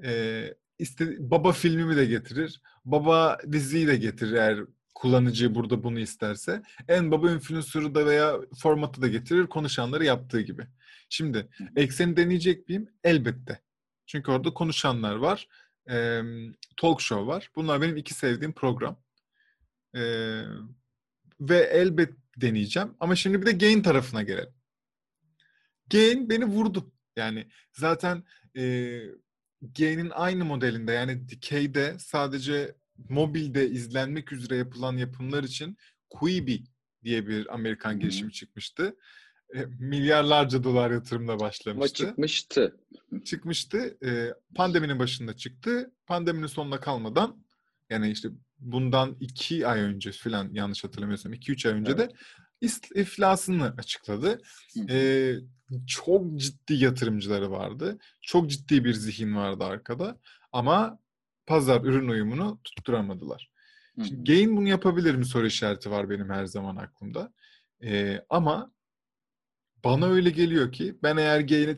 e, 0.03 0.43
iste, 0.79 1.31
baba 1.31 1.51
filmimi 1.51 1.95
de 1.95 2.05
getirir. 2.05 2.61
Baba 2.85 3.37
diziyi 3.51 3.87
de 3.87 3.95
getirir 3.95 4.33
eğer 4.33 4.59
kullanıcı 4.95 5.55
burada 5.55 5.83
bunu 5.83 5.99
isterse. 5.99 6.61
En 6.87 7.11
baba 7.11 7.31
influencer'ı 7.31 7.95
da 7.95 8.05
veya 8.05 8.39
formatı 8.59 9.01
da 9.01 9.07
getirir 9.07 9.47
konuşanları 9.47 10.05
yaptığı 10.05 10.41
gibi. 10.41 10.67
Şimdi 11.09 11.49
ekseni 11.75 12.17
deneyecek 12.17 12.69
miyim? 12.69 12.89
Elbette. 13.03 13.61
Çünkü 14.05 14.31
orada 14.31 14.53
konuşanlar 14.53 15.15
var. 15.15 15.47
E, 15.89 16.21
talk 16.77 17.01
show 17.01 17.27
var. 17.27 17.51
Bunlar 17.55 17.81
benim 17.81 17.97
iki 17.97 18.13
sevdiğim 18.13 18.53
program. 18.53 19.03
E, 19.95 20.01
ve 21.39 21.57
elbet 21.57 22.13
deneyeceğim. 22.37 22.95
Ama 22.99 23.15
şimdi 23.15 23.41
bir 23.41 23.45
de 23.45 23.51
gain 23.51 23.81
tarafına 23.81 24.23
gelelim. 24.23 24.53
Gain 25.91 26.29
beni 26.29 26.45
vurdu. 26.45 26.93
Yani 27.15 27.47
zaten 27.73 28.23
e, 28.57 28.63
Gain'in 29.61 30.09
aynı 30.09 30.45
modelinde 30.45 30.91
yani 30.91 31.29
dikeyde 31.29 31.95
sadece 31.99 32.75
mobilde 33.09 33.69
izlenmek 33.69 34.31
üzere 34.33 34.55
yapılan 34.55 34.97
yapımlar 34.97 35.43
için 35.43 35.77
Quibi 36.09 36.63
diye 37.03 37.27
bir 37.27 37.53
Amerikan 37.53 37.99
girişimi 37.99 38.31
çıkmıştı. 38.31 38.95
E, 39.55 39.65
milyarlarca 39.79 40.63
dolar 40.63 40.91
yatırımla 40.91 41.31
Ama 41.31 41.39
başlamıştı. 41.41 42.05
çıkmıştı. 42.05 42.77
Çıkmıştı. 43.25 43.97
E, 44.05 44.33
pandeminin 44.55 44.99
başında 44.99 45.35
çıktı. 45.35 45.91
Pandeminin 46.05 46.47
sonuna 46.47 46.79
kalmadan 46.79 47.43
yani 47.89 48.11
işte 48.11 48.29
bundan 48.59 49.17
iki 49.19 49.67
ay 49.67 49.79
önce 49.79 50.11
falan 50.11 50.49
yanlış 50.53 50.83
hatırlamıyorsam 50.83 51.33
iki 51.33 51.51
üç 51.51 51.65
ay 51.65 51.73
önce 51.73 51.97
de 51.97 52.09
is- 52.61 52.99
iflasını 53.01 53.73
açıkladı. 53.77 54.41
Ee, 54.89 55.35
çok 55.87 56.35
ciddi 56.39 56.73
yatırımcıları 56.73 57.51
vardı. 57.51 57.97
Çok 58.21 58.49
ciddi 58.49 58.83
bir 58.85 58.93
zihin 58.93 59.35
vardı 59.35 59.63
arkada. 59.63 60.19
Ama 60.51 60.99
pazar 61.45 61.81
ürün 61.81 62.07
uyumunu 62.07 62.59
tutturamadılar. 62.63 63.51
Hı 63.95 64.05
Şimdi. 64.05 64.31
Gain 64.31 64.57
bunu 64.57 64.67
yapabilir 64.67 65.15
mi 65.15 65.25
soru 65.25 65.47
işareti 65.47 65.91
var 65.91 66.09
benim 66.09 66.29
her 66.29 66.45
zaman 66.45 66.75
aklımda. 66.75 67.33
Ee, 67.83 68.25
ama 68.29 68.71
bana 69.83 70.07
öyle 70.07 70.29
geliyor 70.29 70.71
ki 70.71 70.97
ben 71.03 71.17
eğer 71.17 71.39
Gain'i 71.39 71.77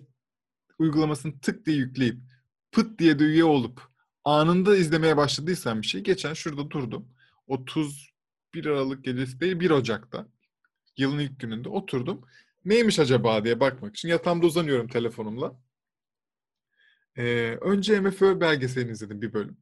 uygulamasını 0.79 1.39
tık 1.39 1.65
diye 1.65 1.77
yükleyip 1.77 2.17
pıt 2.71 2.99
diye 2.99 3.19
de 3.19 3.23
üye 3.23 3.43
olup 3.43 3.81
anında 4.23 4.77
izlemeye 4.77 5.17
başladıysam 5.17 5.81
bir 5.81 5.87
şey. 5.87 6.01
Geçen 6.01 6.33
şurada 6.33 6.71
durdum. 6.71 7.07
31 7.47 8.65
Aralık 8.65 9.03
gecesi 9.03 9.39
değil 9.39 9.59
1 9.59 9.69
Ocak'ta 9.69 10.27
yılın 10.97 11.19
ilk 11.19 11.39
gününde 11.39 11.69
oturdum. 11.69 12.21
Neymiş 12.65 12.99
acaba 12.99 13.43
diye 13.43 13.59
bakmak 13.59 13.95
için 13.95 14.09
yatağımda 14.09 14.45
uzanıyorum 14.45 14.87
telefonumla. 14.87 15.59
Ee, 17.17 17.57
önce 17.61 17.99
MFÖ 17.99 18.39
belgeselini 18.39 18.91
izledim 18.91 19.21
bir 19.21 19.33
bölüm. 19.33 19.57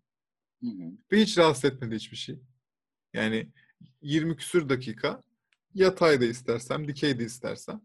Hı 0.63 0.69
hı. 0.69 0.91
Ve 1.11 1.21
hiç 1.21 1.37
rahatsız 1.37 1.65
etmedi 1.65 1.95
hiçbir 1.95 2.17
şey. 2.17 2.39
Yani 3.13 3.51
20 4.01 4.35
küsür 4.35 4.69
dakika 4.69 5.23
yatayda 5.73 6.25
istersem, 6.25 6.87
dikeyde 6.87 7.23
istersem. 7.23 7.81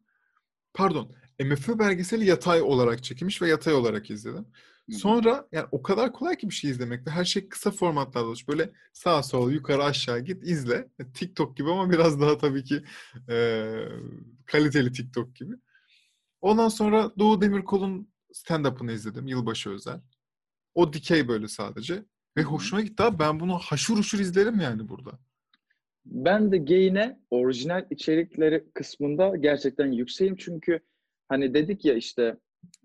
Pardon, 0.74 1.14
MFÖ 1.40 1.78
belgeseli 1.78 2.24
yatay 2.24 2.62
olarak 2.62 3.04
çekilmiş 3.04 3.42
ve 3.42 3.48
yatay 3.48 3.74
olarak 3.74 4.10
izledim. 4.10 4.46
Sonra 4.90 5.48
yani 5.52 5.66
o 5.72 5.82
kadar 5.82 6.12
kolay 6.12 6.36
ki 6.36 6.48
bir 6.48 6.54
şey 6.54 6.70
izlemek 6.70 7.06
ve 7.06 7.10
her 7.10 7.24
şey 7.24 7.48
kısa 7.48 7.70
formatlarda 7.70 8.26
olmuş. 8.26 8.48
Böyle 8.48 8.70
sağ 8.92 9.22
sol 9.22 9.50
yukarı 9.50 9.84
aşağı 9.84 10.20
git 10.20 10.44
izle. 10.44 10.88
TikTok 11.14 11.56
gibi 11.56 11.70
ama 11.70 11.90
biraz 11.90 12.20
daha 12.20 12.38
tabii 12.38 12.64
ki 12.64 12.84
e, 13.28 13.66
kaliteli 14.46 14.92
TikTok 14.92 15.36
gibi. 15.36 15.54
Ondan 16.40 16.68
sonra 16.68 17.12
Doğu 17.18 17.40
Demirkol'un 17.40 18.08
stand-up'ını 18.32 18.92
izledim. 18.92 19.26
Yılbaşı 19.26 19.70
özel. 19.70 20.00
O 20.74 20.92
dikey 20.92 21.28
böyle 21.28 21.48
sadece. 21.48 22.04
Ve 22.36 22.42
hoşuma 22.42 22.82
gitti 22.82 23.02
abi. 23.02 23.18
Ben 23.18 23.40
bunu 23.40 23.58
haşur 23.58 23.98
uşur 23.98 24.18
izlerim 24.18 24.60
yani 24.60 24.88
burada. 24.88 25.10
Ben 26.04 26.52
de 26.52 26.58
Gain'e 26.58 27.20
orijinal 27.30 27.86
içerikleri 27.90 28.64
kısmında 28.74 29.36
gerçekten 29.36 29.92
yükseğim 29.92 30.36
çünkü 30.36 30.80
hani 31.28 31.54
dedik 31.54 31.84
ya 31.84 31.94
işte 31.94 32.36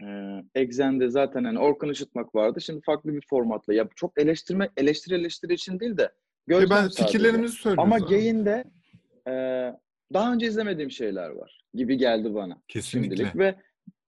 e, 0.02 0.08
Exen'de 0.56 1.10
zaten 1.10 1.44
hani 1.44 1.60
Orkun 1.60 1.90
Işıtmak 1.90 2.36
vardı. 2.36 2.62
Şimdi 2.62 2.82
farklı 2.86 3.14
bir 3.14 3.26
formatla. 3.30 3.74
Ya 3.74 3.90
çok 3.96 4.22
eleştirme, 4.22 4.70
eleştiri 4.78 5.16
eleştiri 5.16 5.54
için 5.54 5.80
değil 5.80 5.98
de 5.98 6.12
gözlem 6.48 6.70
ben 6.70 6.82
sadece. 6.82 7.04
fikirlerimizi 7.04 7.56
söylüyorum. 7.56 7.94
Ama 7.94 8.06
Gain'de 8.06 8.64
e, 9.28 9.34
daha 10.14 10.34
önce 10.34 10.48
izlemediğim 10.48 10.92
şeyler 10.92 11.30
var 11.30 11.66
gibi 11.74 11.98
geldi 11.98 12.34
bana. 12.34 12.62
Kesinlikle. 12.68 13.16
Şimdilik. 13.16 13.36
Ve 13.36 13.56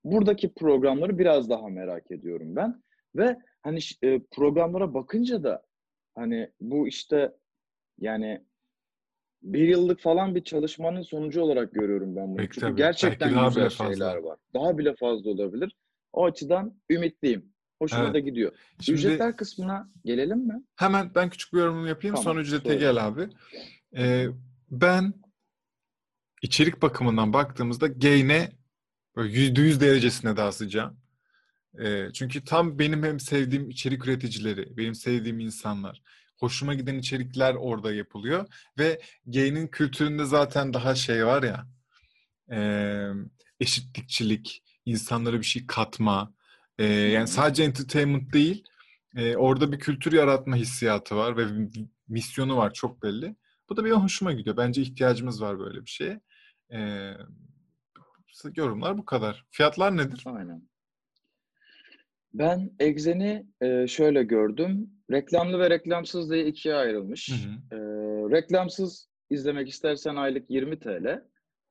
buradaki 0.05 0.53
programları 0.53 1.19
biraz 1.19 1.49
daha 1.49 1.69
merak 1.69 2.11
ediyorum 2.11 2.55
ben. 2.55 2.83
Ve 3.15 3.37
hani 3.61 3.79
e, 4.03 4.19
programlara 4.31 4.93
bakınca 4.93 5.43
da 5.43 5.63
hani 6.15 6.51
bu 6.61 6.87
işte 6.87 7.31
yani 7.99 8.45
bir 9.41 9.67
yıllık 9.67 9.99
falan 9.99 10.35
bir 10.35 10.43
çalışmanın 10.43 11.01
sonucu 11.01 11.41
olarak 11.41 11.73
görüyorum 11.73 12.15
ben 12.15 12.27
bunu. 12.27 12.37
Belki 12.37 12.53
Çünkü 12.53 12.67
tabii. 12.67 12.77
gerçekten 12.77 13.35
Belki 13.35 13.47
güzel 13.47 13.69
şeyler 13.69 14.15
var. 14.15 14.39
Daha 14.53 14.77
bile 14.77 14.95
fazla 14.95 15.29
olabilir. 15.29 15.75
O 16.13 16.25
açıdan 16.25 16.81
ümitliyim. 16.89 17.55
Hoşuma 17.79 18.03
evet. 18.03 18.13
da 18.13 18.19
gidiyor. 18.19 18.51
Şimdi, 18.81 18.99
Ücretler 18.99 19.37
kısmına 19.37 19.89
gelelim 20.05 20.47
mi? 20.47 20.63
Hemen 20.75 21.11
ben 21.15 21.29
küçük 21.29 21.53
bir 21.53 21.59
yorumumu 21.59 21.87
yapayım. 21.87 22.15
Tamam, 22.15 22.23
sonra 22.23 22.41
ücrete 22.41 22.69
sonra. 22.69 22.79
gel 22.79 23.07
abi. 23.07 23.29
Ee, 23.97 24.27
ben 24.71 25.13
içerik 26.41 26.81
bakımından 26.81 27.33
baktığımızda 27.33 27.87
Gain'e 27.87 28.49
yüzde 29.23 29.61
yüz 29.61 29.81
derecesine 29.81 30.37
daha 30.37 30.51
sıcağım. 30.51 30.97
E, 31.79 32.13
çünkü 32.13 32.43
tam 32.43 32.79
benim 32.79 33.03
hem 33.03 33.19
sevdiğim 33.19 33.69
içerik 33.69 34.07
üreticileri, 34.07 34.77
benim 34.77 34.95
sevdiğim 34.95 35.39
insanlar, 35.39 36.01
hoşuma 36.37 36.73
giden 36.73 36.97
içerikler 36.97 37.53
orada 37.55 37.93
yapılıyor 37.93 38.47
ve 38.79 39.01
gay'nin 39.27 39.67
kültüründe 39.67 40.25
zaten 40.25 40.73
daha 40.73 40.95
şey 40.95 41.25
var 41.25 41.43
ya, 41.43 41.67
e, 42.51 42.59
eşitlikçilik, 43.59 44.63
insanlara 44.85 45.39
bir 45.39 45.45
şey 45.45 45.67
katma, 45.67 46.33
e, 46.77 46.85
yani 46.85 47.27
sadece 47.27 47.63
entertainment 47.63 48.33
değil, 48.33 48.63
e, 49.15 49.35
orada 49.35 49.71
bir 49.71 49.79
kültür 49.79 50.13
yaratma 50.13 50.55
hissiyatı 50.55 51.15
var 51.15 51.37
ve 51.37 51.69
misyonu 52.07 52.57
var 52.57 52.73
çok 52.73 53.03
belli. 53.03 53.35
Bu 53.69 53.77
da 53.77 53.85
benim 53.85 53.95
hoşuma 53.95 54.31
gidiyor. 54.31 54.57
Bence 54.57 54.81
ihtiyacımız 54.81 55.41
var 55.41 55.59
böyle 55.59 55.85
bir 55.85 55.89
şeye. 55.89 56.21
E, 56.73 57.11
yorumlar 58.55 58.97
bu 58.97 59.05
kadar. 59.05 59.45
Fiyatlar 59.51 59.97
nedir? 59.97 60.23
Aynen. 60.25 60.69
Ben 62.33 62.71
Exen'i 62.79 63.45
e, 63.61 63.87
şöyle 63.87 64.23
gördüm. 64.23 64.89
Reklamlı 65.11 65.59
ve 65.59 65.69
reklamsız 65.69 66.31
diye 66.31 66.45
ikiye 66.45 66.75
ayrılmış. 66.75 67.29
Hı 67.29 67.35
hı. 67.35 67.75
E, 67.75 67.79
reklamsız 68.37 69.09
izlemek 69.29 69.69
istersen 69.69 70.15
aylık 70.15 70.49
20 70.49 70.79
TL. 70.79 71.23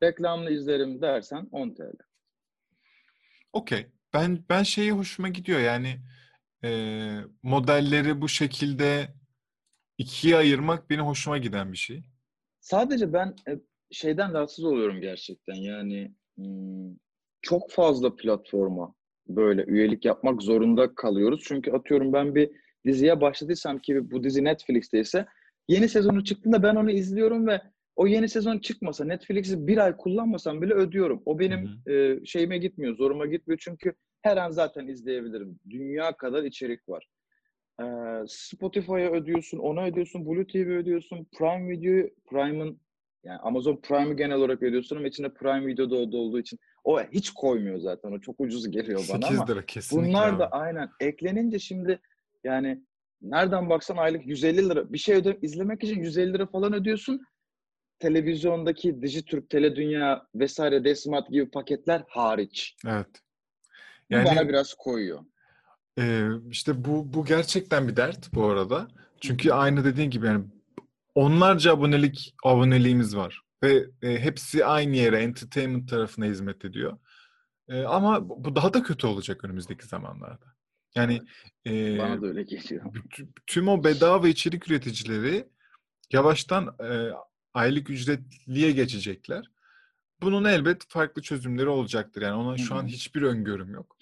Reklamlı 0.03 0.51
izlerim 0.51 1.03
dersen 1.03 1.49
10 1.53 1.75
TL. 1.75 1.97
Okey. 3.53 3.87
Ben 4.15 4.45
ben 4.49 4.63
şeyi 4.63 4.93
hoşuma 4.93 5.29
gidiyor 5.29 5.61
yani 5.61 6.01
e, 6.65 6.71
modelleri 7.43 8.21
bu 8.21 8.29
şekilde 8.29 9.15
ikiye 9.99 10.37
ayırmak 10.37 10.91
benim 10.91 11.05
hoşuma 11.05 11.39
giden 11.39 11.73
bir 11.73 11.79
şey. 11.79 12.05
Sadece 12.61 13.13
ben 13.13 13.37
e, 13.49 13.61
şeyden 13.91 14.35
rahatsız 14.35 14.65
oluyorum 14.65 15.01
gerçekten. 15.01 15.55
Yani 15.55 16.15
çok 17.43 17.71
fazla 17.71 18.17
platforma 18.17 18.95
böyle 19.29 19.65
üyelik 19.65 20.05
yapmak 20.05 20.43
zorunda 20.43 20.95
kalıyoruz. 20.95 21.45
Çünkü 21.47 21.73
atıyorum 21.73 22.13
ben 22.13 22.35
bir 22.35 22.51
diziye 22.87 23.21
başladıysam 23.21 23.79
ki 23.79 24.11
bu 24.11 24.25
dizi 24.25 24.45
Netflix'teyse 24.45 25.27
yeni 25.69 25.89
sezonu 25.89 26.25
çıktığında 26.25 26.63
ben 26.63 26.77
onu 26.77 26.91
izliyorum 26.91 27.47
ve 27.47 27.61
o 27.97 28.07
yeni 28.07 28.29
sezon 28.29 28.59
çıkmasa 28.59 29.05
Netflix'i 29.05 29.67
bir 29.67 29.79
ay 29.79 29.97
kullanmasam 29.97 30.63
bile 30.63 30.75
ödüyorum. 30.75 31.23
O 31.25 31.39
benim 31.39 31.71
e, 31.89 32.25
şeyime 32.25 32.59
gitmiyor, 32.59 32.97
zoruma 32.97 33.27
gitmiyor 33.27 33.59
çünkü 33.65 33.95
her 34.23 34.37
an 34.37 34.51
zaten 34.51 34.87
izleyebilirim. 34.87 35.59
Dünya 35.71 36.17
kadar 36.17 36.43
içerik 36.43 36.89
var. 36.89 37.07
E, 37.81 37.85
Spotify'a 38.29 39.11
ödüyorsun, 39.11 39.59
ona 39.59 39.87
ödüyorsun, 39.87 40.27
Blue 40.27 40.47
TV 40.47 40.57
ödüyorsun, 40.57 41.27
Prime 41.39 41.69
Video, 41.69 42.09
Prime'ın 42.31 42.81
yani 43.25 43.39
Amazon 43.39 43.77
Prime'ı 43.77 44.17
genel 44.17 44.37
olarak 44.37 44.63
ödüyorsun 44.63 44.97
ama 44.97 45.07
içinde 45.07 45.35
Prime 45.35 45.67
Video'da 45.67 46.17
olduğu 46.17 46.39
için 46.39 46.59
o 46.85 47.03
hiç 47.03 47.31
koymuyor 47.31 47.79
zaten. 47.79 48.13
O 48.13 48.21
çok 48.21 48.41
ucuz 48.41 48.71
geliyor 48.71 49.07
bana 49.13 49.27
8 49.27 49.49
lira, 49.49 49.67
kesinlikle 49.67 50.09
bunlar 50.09 50.39
da 50.39 50.49
aynen 50.49 50.91
eklenince 51.01 51.59
şimdi 51.59 52.01
yani 52.45 52.83
nereden 53.23 53.71
baksan 53.71 53.97
aylık 53.97 54.27
150 54.27 54.69
lira. 54.69 54.93
Bir 54.93 54.99
şey 54.99 55.15
öde 55.15 55.39
izlemek 55.43 55.85
için 55.85 56.01
150 56.01 56.33
lira 56.33 56.47
falan 56.47 56.73
ödüyorsun. 56.73 57.21
Televizyondaki 57.99 59.03
Dijitürk, 59.03 59.51
Dünya 59.53 60.27
vesaire 60.35 60.85
Desmat 60.85 61.29
gibi 61.31 61.51
paketler 61.51 62.05
hariç. 62.09 62.77
Evet. 62.87 63.07
Yani, 64.11 64.25
bu 64.25 64.31
bana 64.31 64.49
biraz 64.49 64.75
koyuyor. 64.75 65.25
E, 65.99 66.29
işte 66.51 66.85
bu 66.85 67.15
bu 67.15 67.25
gerçekten 67.25 67.89
bir 67.89 67.97
dert 67.97 68.35
bu 68.35 68.45
arada. 68.45 68.89
Çünkü 69.21 69.53
aynı 69.53 69.85
dediğin 69.85 70.11
gibi 70.11 70.27
yani 70.27 70.45
onlarca 71.15 71.73
abonelik 71.73 72.35
aboneliğimiz 72.45 73.17
var 73.17 73.43
ve 73.63 73.87
e, 74.03 74.19
hepsi 74.21 74.65
aynı 74.65 74.97
yere 74.97 75.19
entertainment 75.19 75.89
tarafına 75.91 76.25
hizmet 76.25 76.65
ediyor. 76.65 76.99
E, 77.69 77.83
ama 77.83 78.29
bu 78.29 78.57
daha 78.57 78.75
da 78.75 78.83
kötü 78.83 79.07
olacak 79.07 79.45
önümüzdeki 79.45 79.87
zamanlarda. 79.87 80.55
Yani 80.95 81.21
e, 81.67 81.99
bana 81.99 82.23
da 82.23 82.27
öyle 82.27 82.43
geliyor. 82.43 82.95
Tüm 83.47 83.69
o 83.69 83.85
bedava 83.85 84.29
içerik 84.29 84.71
üreticileri 84.71 85.49
yavaştan 86.13 86.77
e, 86.81 87.11
aylık 87.55 87.91
ücretliye 87.91 88.73
geçecekler. 88.73 89.45
Bunun 90.23 90.45
elbet 90.45 90.85
farklı 90.89 91.23
çözümleri 91.23 91.69
olacaktır. 91.69 92.23
Yani 92.23 92.35
ona 92.35 92.59
şu 92.59 92.75
an 92.75 92.87
hiçbir 92.87 93.23
öngörüm 93.23 93.71
yok. 93.75 93.97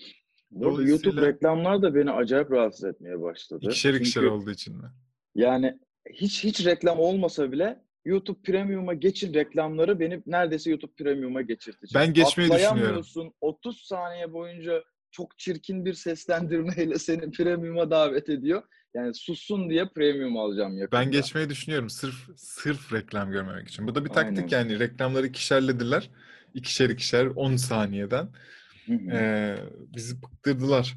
Dolayısıyla... 0.60 0.90
YouTube 0.90 1.26
reklamlar 1.26 1.82
da 1.82 1.94
beni 1.94 2.10
acayip 2.10 2.50
rahatsız 2.50 2.84
etmeye 2.84 3.20
başladı. 3.20 3.60
İkişer 3.66 3.92
Çünkü, 3.92 4.02
ikişer 4.02 4.22
olduğu 4.22 4.50
için 4.50 4.76
mi? 4.76 4.90
Yani 5.34 5.78
hiç 6.10 6.44
hiç 6.44 6.66
reklam 6.66 6.98
olmasa 6.98 7.52
bile 7.52 7.82
YouTube 8.04 8.42
Premium'a 8.42 8.94
geçin 8.94 9.34
reklamları 9.34 10.00
beni 10.00 10.22
neredeyse 10.26 10.70
YouTube 10.70 10.92
Premium'a 10.98 11.42
geçirtecek. 11.42 11.94
Ben 11.94 12.12
geçmeyi 12.12 12.50
düşünüyorum. 12.50 13.32
30 13.40 13.82
saniye 13.82 14.32
boyunca 14.32 14.84
çok 15.10 15.38
çirkin 15.38 15.84
bir 15.84 15.94
seslendirmeyle 15.94 16.98
seni 16.98 17.30
Premium'a 17.30 17.90
davet 17.90 18.28
ediyor. 18.28 18.62
Yani 18.94 19.14
sussun 19.14 19.70
diye 19.70 19.88
Premium 19.88 20.36
alacağım 20.36 20.78
yakında. 20.78 21.00
Ben 21.00 21.10
geçmeyi 21.10 21.48
düşünüyorum 21.48 21.90
sırf 21.90 22.14
sırf 22.36 22.92
reklam 22.92 23.30
görmemek 23.30 23.68
için. 23.68 23.86
Bu 23.86 23.94
da 23.94 24.04
bir 24.04 24.10
taktik 24.10 24.38
Aynen. 24.38 24.48
yani 24.48 24.78
reklamları 24.78 25.26
ikişerlediler. 25.26 26.10
İkişer 26.54 26.90
ikişer 26.90 27.26
10 27.26 27.56
saniyeden. 27.56 28.28
Ee, 29.12 29.56
bizi 29.96 30.22
bıktırdılar. 30.22 30.94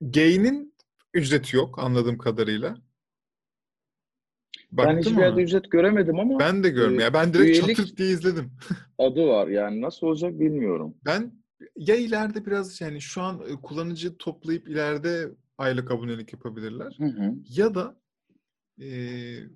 Gain'in 0.00 0.74
ücreti 1.14 1.56
yok 1.56 1.78
anladığım 1.78 2.18
kadarıyla. 2.18 2.76
Baktım 4.72 4.96
ben 4.96 5.00
hiçbir 5.00 5.16
yerde 5.16 5.32
ama. 5.32 5.42
ücret 5.42 5.70
göremedim 5.70 6.20
ama 6.20 6.38
ben 6.38 6.64
de 6.64 6.68
görmüyorum. 6.68 7.10
E, 7.10 7.14
ben 7.14 7.34
direkt 7.34 7.56
üyelik 7.56 7.76
çatır 7.76 7.96
diye 7.96 8.08
izledim. 8.08 8.52
adı 8.98 9.26
var. 9.26 9.48
Yani 9.48 9.80
nasıl 9.80 10.06
olacak 10.06 10.40
bilmiyorum. 10.40 10.94
Ben 11.04 11.32
ya 11.76 11.96
ileride 11.96 12.46
biraz 12.46 12.80
yani 12.80 13.00
şu 13.00 13.22
an 13.22 13.42
e, 13.48 13.54
kullanıcı 13.62 14.16
toplayıp 14.16 14.68
ileride 14.68 15.30
aylık 15.58 15.90
abonelik 15.90 16.32
yapabilirler. 16.32 16.94
Hı 16.98 17.04
hı. 17.04 17.34
Ya 17.48 17.74
da 17.74 17.96
e, 18.80 18.88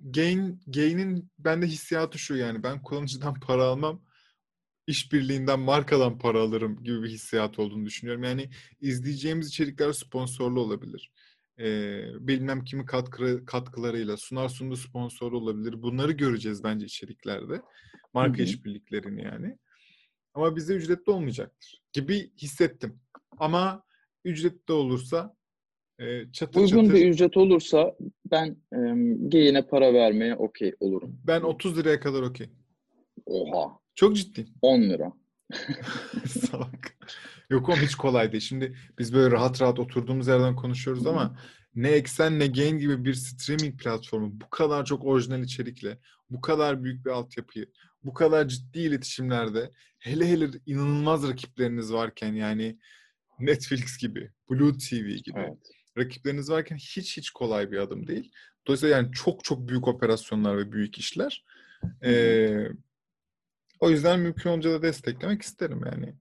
Gain 0.03 0.59
Gain'in 0.67 1.29
bende 1.39 1.67
hissiyatı 1.67 2.19
şu 2.19 2.35
yani 2.35 2.63
ben 2.63 2.81
kullanıcıdan 2.81 3.33
para 3.47 3.63
almam 3.63 4.01
işbirliğinden 4.87 5.59
markadan 5.59 6.17
para 6.17 6.39
alırım 6.39 6.83
gibi 6.83 7.03
bir 7.03 7.09
hissiyat 7.09 7.59
olduğunu 7.59 7.85
düşünüyorum. 7.85 8.23
Yani 8.23 8.49
izleyeceğimiz 8.81 9.47
içerikler 9.47 9.93
sponsorlu 9.93 10.61
olabilir 10.61 11.11
e, 11.59 12.01
bilmem 12.19 12.63
kimi 12.63 12.85
katkı, 12.85 13.45
katkılarıyla 13.45 14.17
sunar 14.17 14.49
sunduğu 14.49 14.75
sponsor 14.75 15.31
olabilir. 15.31 15.81
Bunları 15.81 16.11
göreceğiz 16.11 16.63
bence 16.63 16.85
içeriklerde. 16.85 17.61
Marka 18.13 18.43
işbirliklerini 18.43 19.23
yani. 19.23 19.57
Ama 20.33 20.55
bize 20.55 20.73
ücretli 20.73 21.11
olmayacaktır 21.11 21.81
gibi 21.93 22.31
hissettim. 22.37 22.99
Ama 23.37 23.83
ücretli 24.25 24.71
olursa 24.71 25.35
e, 25.99 26.31
çatır 26.31 26.61
Uygun 26.61 26.83
çatır, 26.83 26.93
bir 26.93 27.09
ücret 27.09 27.37
olursa 27.37 27.95
ben 28.31 28.57
e, 28.73 28.77
geyine 29.27 29.67
para 29.67 29.93
vermeye 29.93 30.35
okey 30.35 30.75
olurum. 30.79 31.21
Ben 31.27 31.41
30 31.41 31.77
liraya 31.77 31.99
kadar 31.99 32.21
okey. 32.21 32.49
Oha. 33.25 33.79
Çok 33.95 34.15
ciddi. 34.15 34.45
10 34.61 34.81
lira. 34.81 35.13
Salak. 36.27 36.97
Yok 37.49 37.69
oğlum 37.69 37.79
hiç 37.79 37.95
kolay 37.95 38.31
değil. 38.31 38.43
Şimdi 38.43 38.77
biz 38.99 39.13
böyle 39.13 39.31
rahat 39.31 39.61
rahat 39.61 39.79
oturduğumuz 39.79 40.27
yerden 40.27 40.55
konuşuyoruz 40.55 41.07
ama 41.07 41.39
ne 41.75 41.89
Eksen 41.89 42.39
ne 42.39 42.47
Gain 42.47 42.77
gibi 42.77 43.05
bir 43.05 43.13
streaming 43.13 43.81
platformu 43.81 44.41
bu 44.41 44.49
kadar 44.49 44.85
çok 44.85 45.05
orijinal 45.05 45.43
içerikle, 45.43 45.99
bu 46.29 46.41
kadar 46.41 46.83
büyük 46.83 47.05
bir 47.05 47.11
altyapıyı, 47.11 47.71
bu 48.03 48.13
kadar 48.13 48.47
ciddi 48.47 48.79
iletişimlerde, 48.79 49.71
hele 49.99 50.27
hele 50.27 50.49
inanılmaz 50.65 51.29
rakipleriniz 51.29 51.93
varken 51.93 52.33
yani 52.33 52.79
Netflix 53.39 53.97
gibi, 53.97 54.31
Blue 54.49 54.77
TV 54.77 55.15
gibi 55.23 55.39
Evet. 55.39 55.57
rakipleriniz 55.97 56.49
varken 56.49 56.75
hiç 56.75 57.17
hiç 57.17 57.29
kolay 57.29 57.71
bir 57.71 57.77
adım 57.77 58.07
değil. 58.07 58.31
Dolayısıyla 58.67 58.97
yani 58.97 59.11
çok 59.11 59.43
çok 59.43 59.67
büyük 59.67 59.87
operasyonlar 59.87 60.57
ve 60.57 60.71
büyük 60.71 60.97
işler. 60.97 61.45
Ee, 62.03 62.67
o 63.79 63.89
yüzden 63.89 64.19
mümkün 64.19 64.49
olunca 64.49 64.71
da 64.71 64.81
desteklemek 64.81 65.41
isterim 65.41 65.81
yani. 65.91 66.15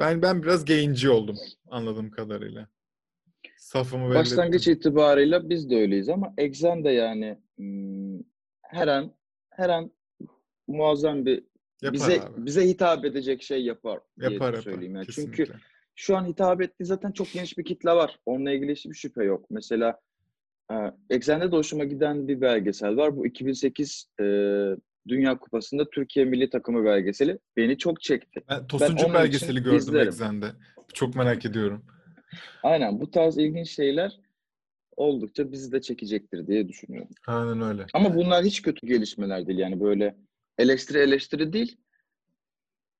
Ben 0.00 0.22
ben 0.22 0.42
biraz 0.42 0.64
gainci 0.64 1.10
oldum 1.10 1.36
anladığım 1.70 2.10
kadarıyla. 2.10 2.68
Safımı 3.56 4.14
Başlangıç 4.14 4.68
ettim. 4.68 4.90
itibarıyla 4.90 5.48
biz 5.48 5.70
de 5.70 5.76
öyleyiz 5.76 6.08
ama 6.08 6.34
Exxen 6.38 6.84
de 6.84 6.90
yani 6.90 7.38
hmm, 7.56 8.18
her 8.62 8.88
an 8.88 9.12
her 9.50 9.68
an 9.68 9.90
muazzam 10.68 11.26
bir 11.26 11.44
Yapar 11.82 11.92
bize 11.92 12.22
abi. 12.22 12.46
bize 12.46 12.68
hitap 12.68 13.04
edecek 13.04 13.42
şey 13.42 13.64
yapar 13.64 14.00
diye 14.20 14.30
Yapar 14.32 14.46
yapar. 14.46 14.62
söyleyeyim 14.62 14.94
yani. 14.94 15.06
Kesinlikle. 15.06 15.44
Çünkü 15.44 15.58
şu 15.94 16.16
an 16.16 16.24
hitap 16.24 16.62
ettiği 16.62 16.84
zaten 16.84 17.12
çok 17.12 17.32
geniş 17.32 17.58
bir 17.58 17.64
kitle 17.64 17.90
var. 17.90 18.18
Onunla 18.26 18.52
ilgili 18.52 18.72
hiçbir 18.72 18.94
şüphe 18.94 19.24
yok. 19.24 19.46
Mesela 19.50 20.00
e, 20.72 20.74
Exxen'de 21.10 21.52
de 21.52 21.56
hoşuma 21.56 21.84
giden 21.84 22.28
bir 22.28 22.40
belgesel 22.40 22.96
var. 22.96 23.16
Bu 23.16 23.26
2008 23.26 24.10
e, 24.20 24.24
Dünya 25.08 25.38
Kupası'nda 25.38 25.90
Türkiye 25.90 26.24
milli 26.24 26.50
takımı 26.50 26.84
belgeseli. 26.84 27.38
Beni 27.56 27.78
çok 27.78 28.00
çekti. 28.00 28.40
Ben 28.48 28.66
Tosuncuk 28.66 29.06
onun 29.06 29.14
belgeseli 29.14 29.62
gördüm 29.62 29.78
izlerim. 29.78 30.44
Çok 30.94 31.14
merak 31.14 31.44
ediyorum. 31.44 31.84
Aynen 32.62 33.00
bu 33.00 33.10
tarz 33.10 33.38
ilginç 33.38 33.68
şeyler 33.68 34.20
oldukça 34.96 35.52
bizi 35.52 35.72
de 35.72 35.80
çekecektir 35.80 36.46
diye 36.46 36.68
düşünüyorum. 36.68 37.10
Aynen 37.26 37.60
öyle. 37.62 37.86
Ama 37.92 38.14
bunlar 38.14 38.44
hiç 38.44 38.62
kötü 38.62 38.86
gelişmeler 38.86 39.46
değil. 39.46 39.58
Yani 39.58 39.80
böyle 39.80 40.16
eleştiri 40.58 40.98
eleştiri 40.98 41.52
değil. 41.52 41.76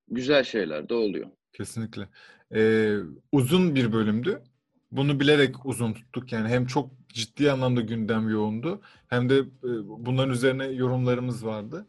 Güzel 0.09 0.45
şeyler 0.45 0.89
de 0.89 0.95
oluyor. 0.95 1.31
Kesinlikle. 1.53 2.09
Ee, 2.55 2.97
uzun 3.33 3.75
bir 3.75 3.93
bölümdü. 3.93 4.43
Bunu 4.91 5.21
bilerek 5.21 5.67
uzun 5.67 5.93
tuttuk. 5.93 6.33
Yani 6.33 6.49
hem 6.49 6.67
çok 6.67 6.91
ciddi 7.09 7.51
anlamda 7.51 7.81
gündem 7.81 8.29
yoğundu 8.29 8.81
hem 9.09 9.29
de 9.29 9.39
e, 9.39 9.45
bunların 9.85 10.35
üzerine 10.35 10.67
yorumlarımız 10.67 11.47
vardı. 11.47 11.87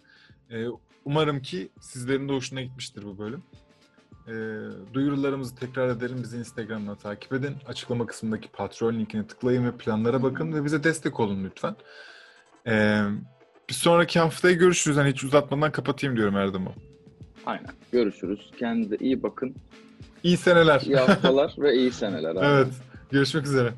Ee, 0.51 0.65
umarım 1.05 1.41
ki 1.41 1.69
sizlerin 1.79 2.29
de 2.29 2.33
hoşuna 2.33 2.62
gitmiştir 2.62 3.03
bu 3.03 3.17
bölüm. 3.17 3.43
Ee, 4.27 4.31
duyurularımızı 4.93 5.55
tekrar 5.55 5.89
edelim. 5.89 6.17
Bizi 6.23 6.38
Instagram'dan 6.38 6.95
takip 6.95 7.33
edin. 7.33 7.55
Açıklama 7.67 8.05
kısmındaki 8.05 8.47
Patreon 8.47 8.93
linkine 8.93 9.27
tıklayın 9.27 9.65
ve 9.65 9.71
planlara 9.71 10.23
bakın 10.23 10.53
ve 10.53 10.65
bize 10.65 10.83
destek 10.83 11.19
olun 11.19 11.43
lütfen. 11.43 11.75
Ee, 12.67 13.01
bir 13.69 13.73
sonraki 13.73 14.19
haftaya 14.19 14.53
görüşürüz. 14.55 14.97
Hani 14.97 15.10
hiç 15.10 15.23
uzatmadan 15.23 15.71
kapatayım 15.71 16.15
diyorum 16.17 16.36
Erdem'o. 16.38 16.71
Aynen. 17.45 17.69
Görüşürüz. 17.91 18.51
Kendinize 18.60 18.95
iyi 18.95 19.23
bakın. 19.23 19.55
İyi 20.23 20.38
seneler. 20.38 20.81
İyi 20.81 20.95
haftalar 20.95 21.55
ve 21.60 21.73
iyi 21.75 21.91
seneler. 21.91 22.36
abi. 22.36 22.45
Evet. 22.45 22.67
Görüşmek 23.12 23.45
üzere. 23.45 23.73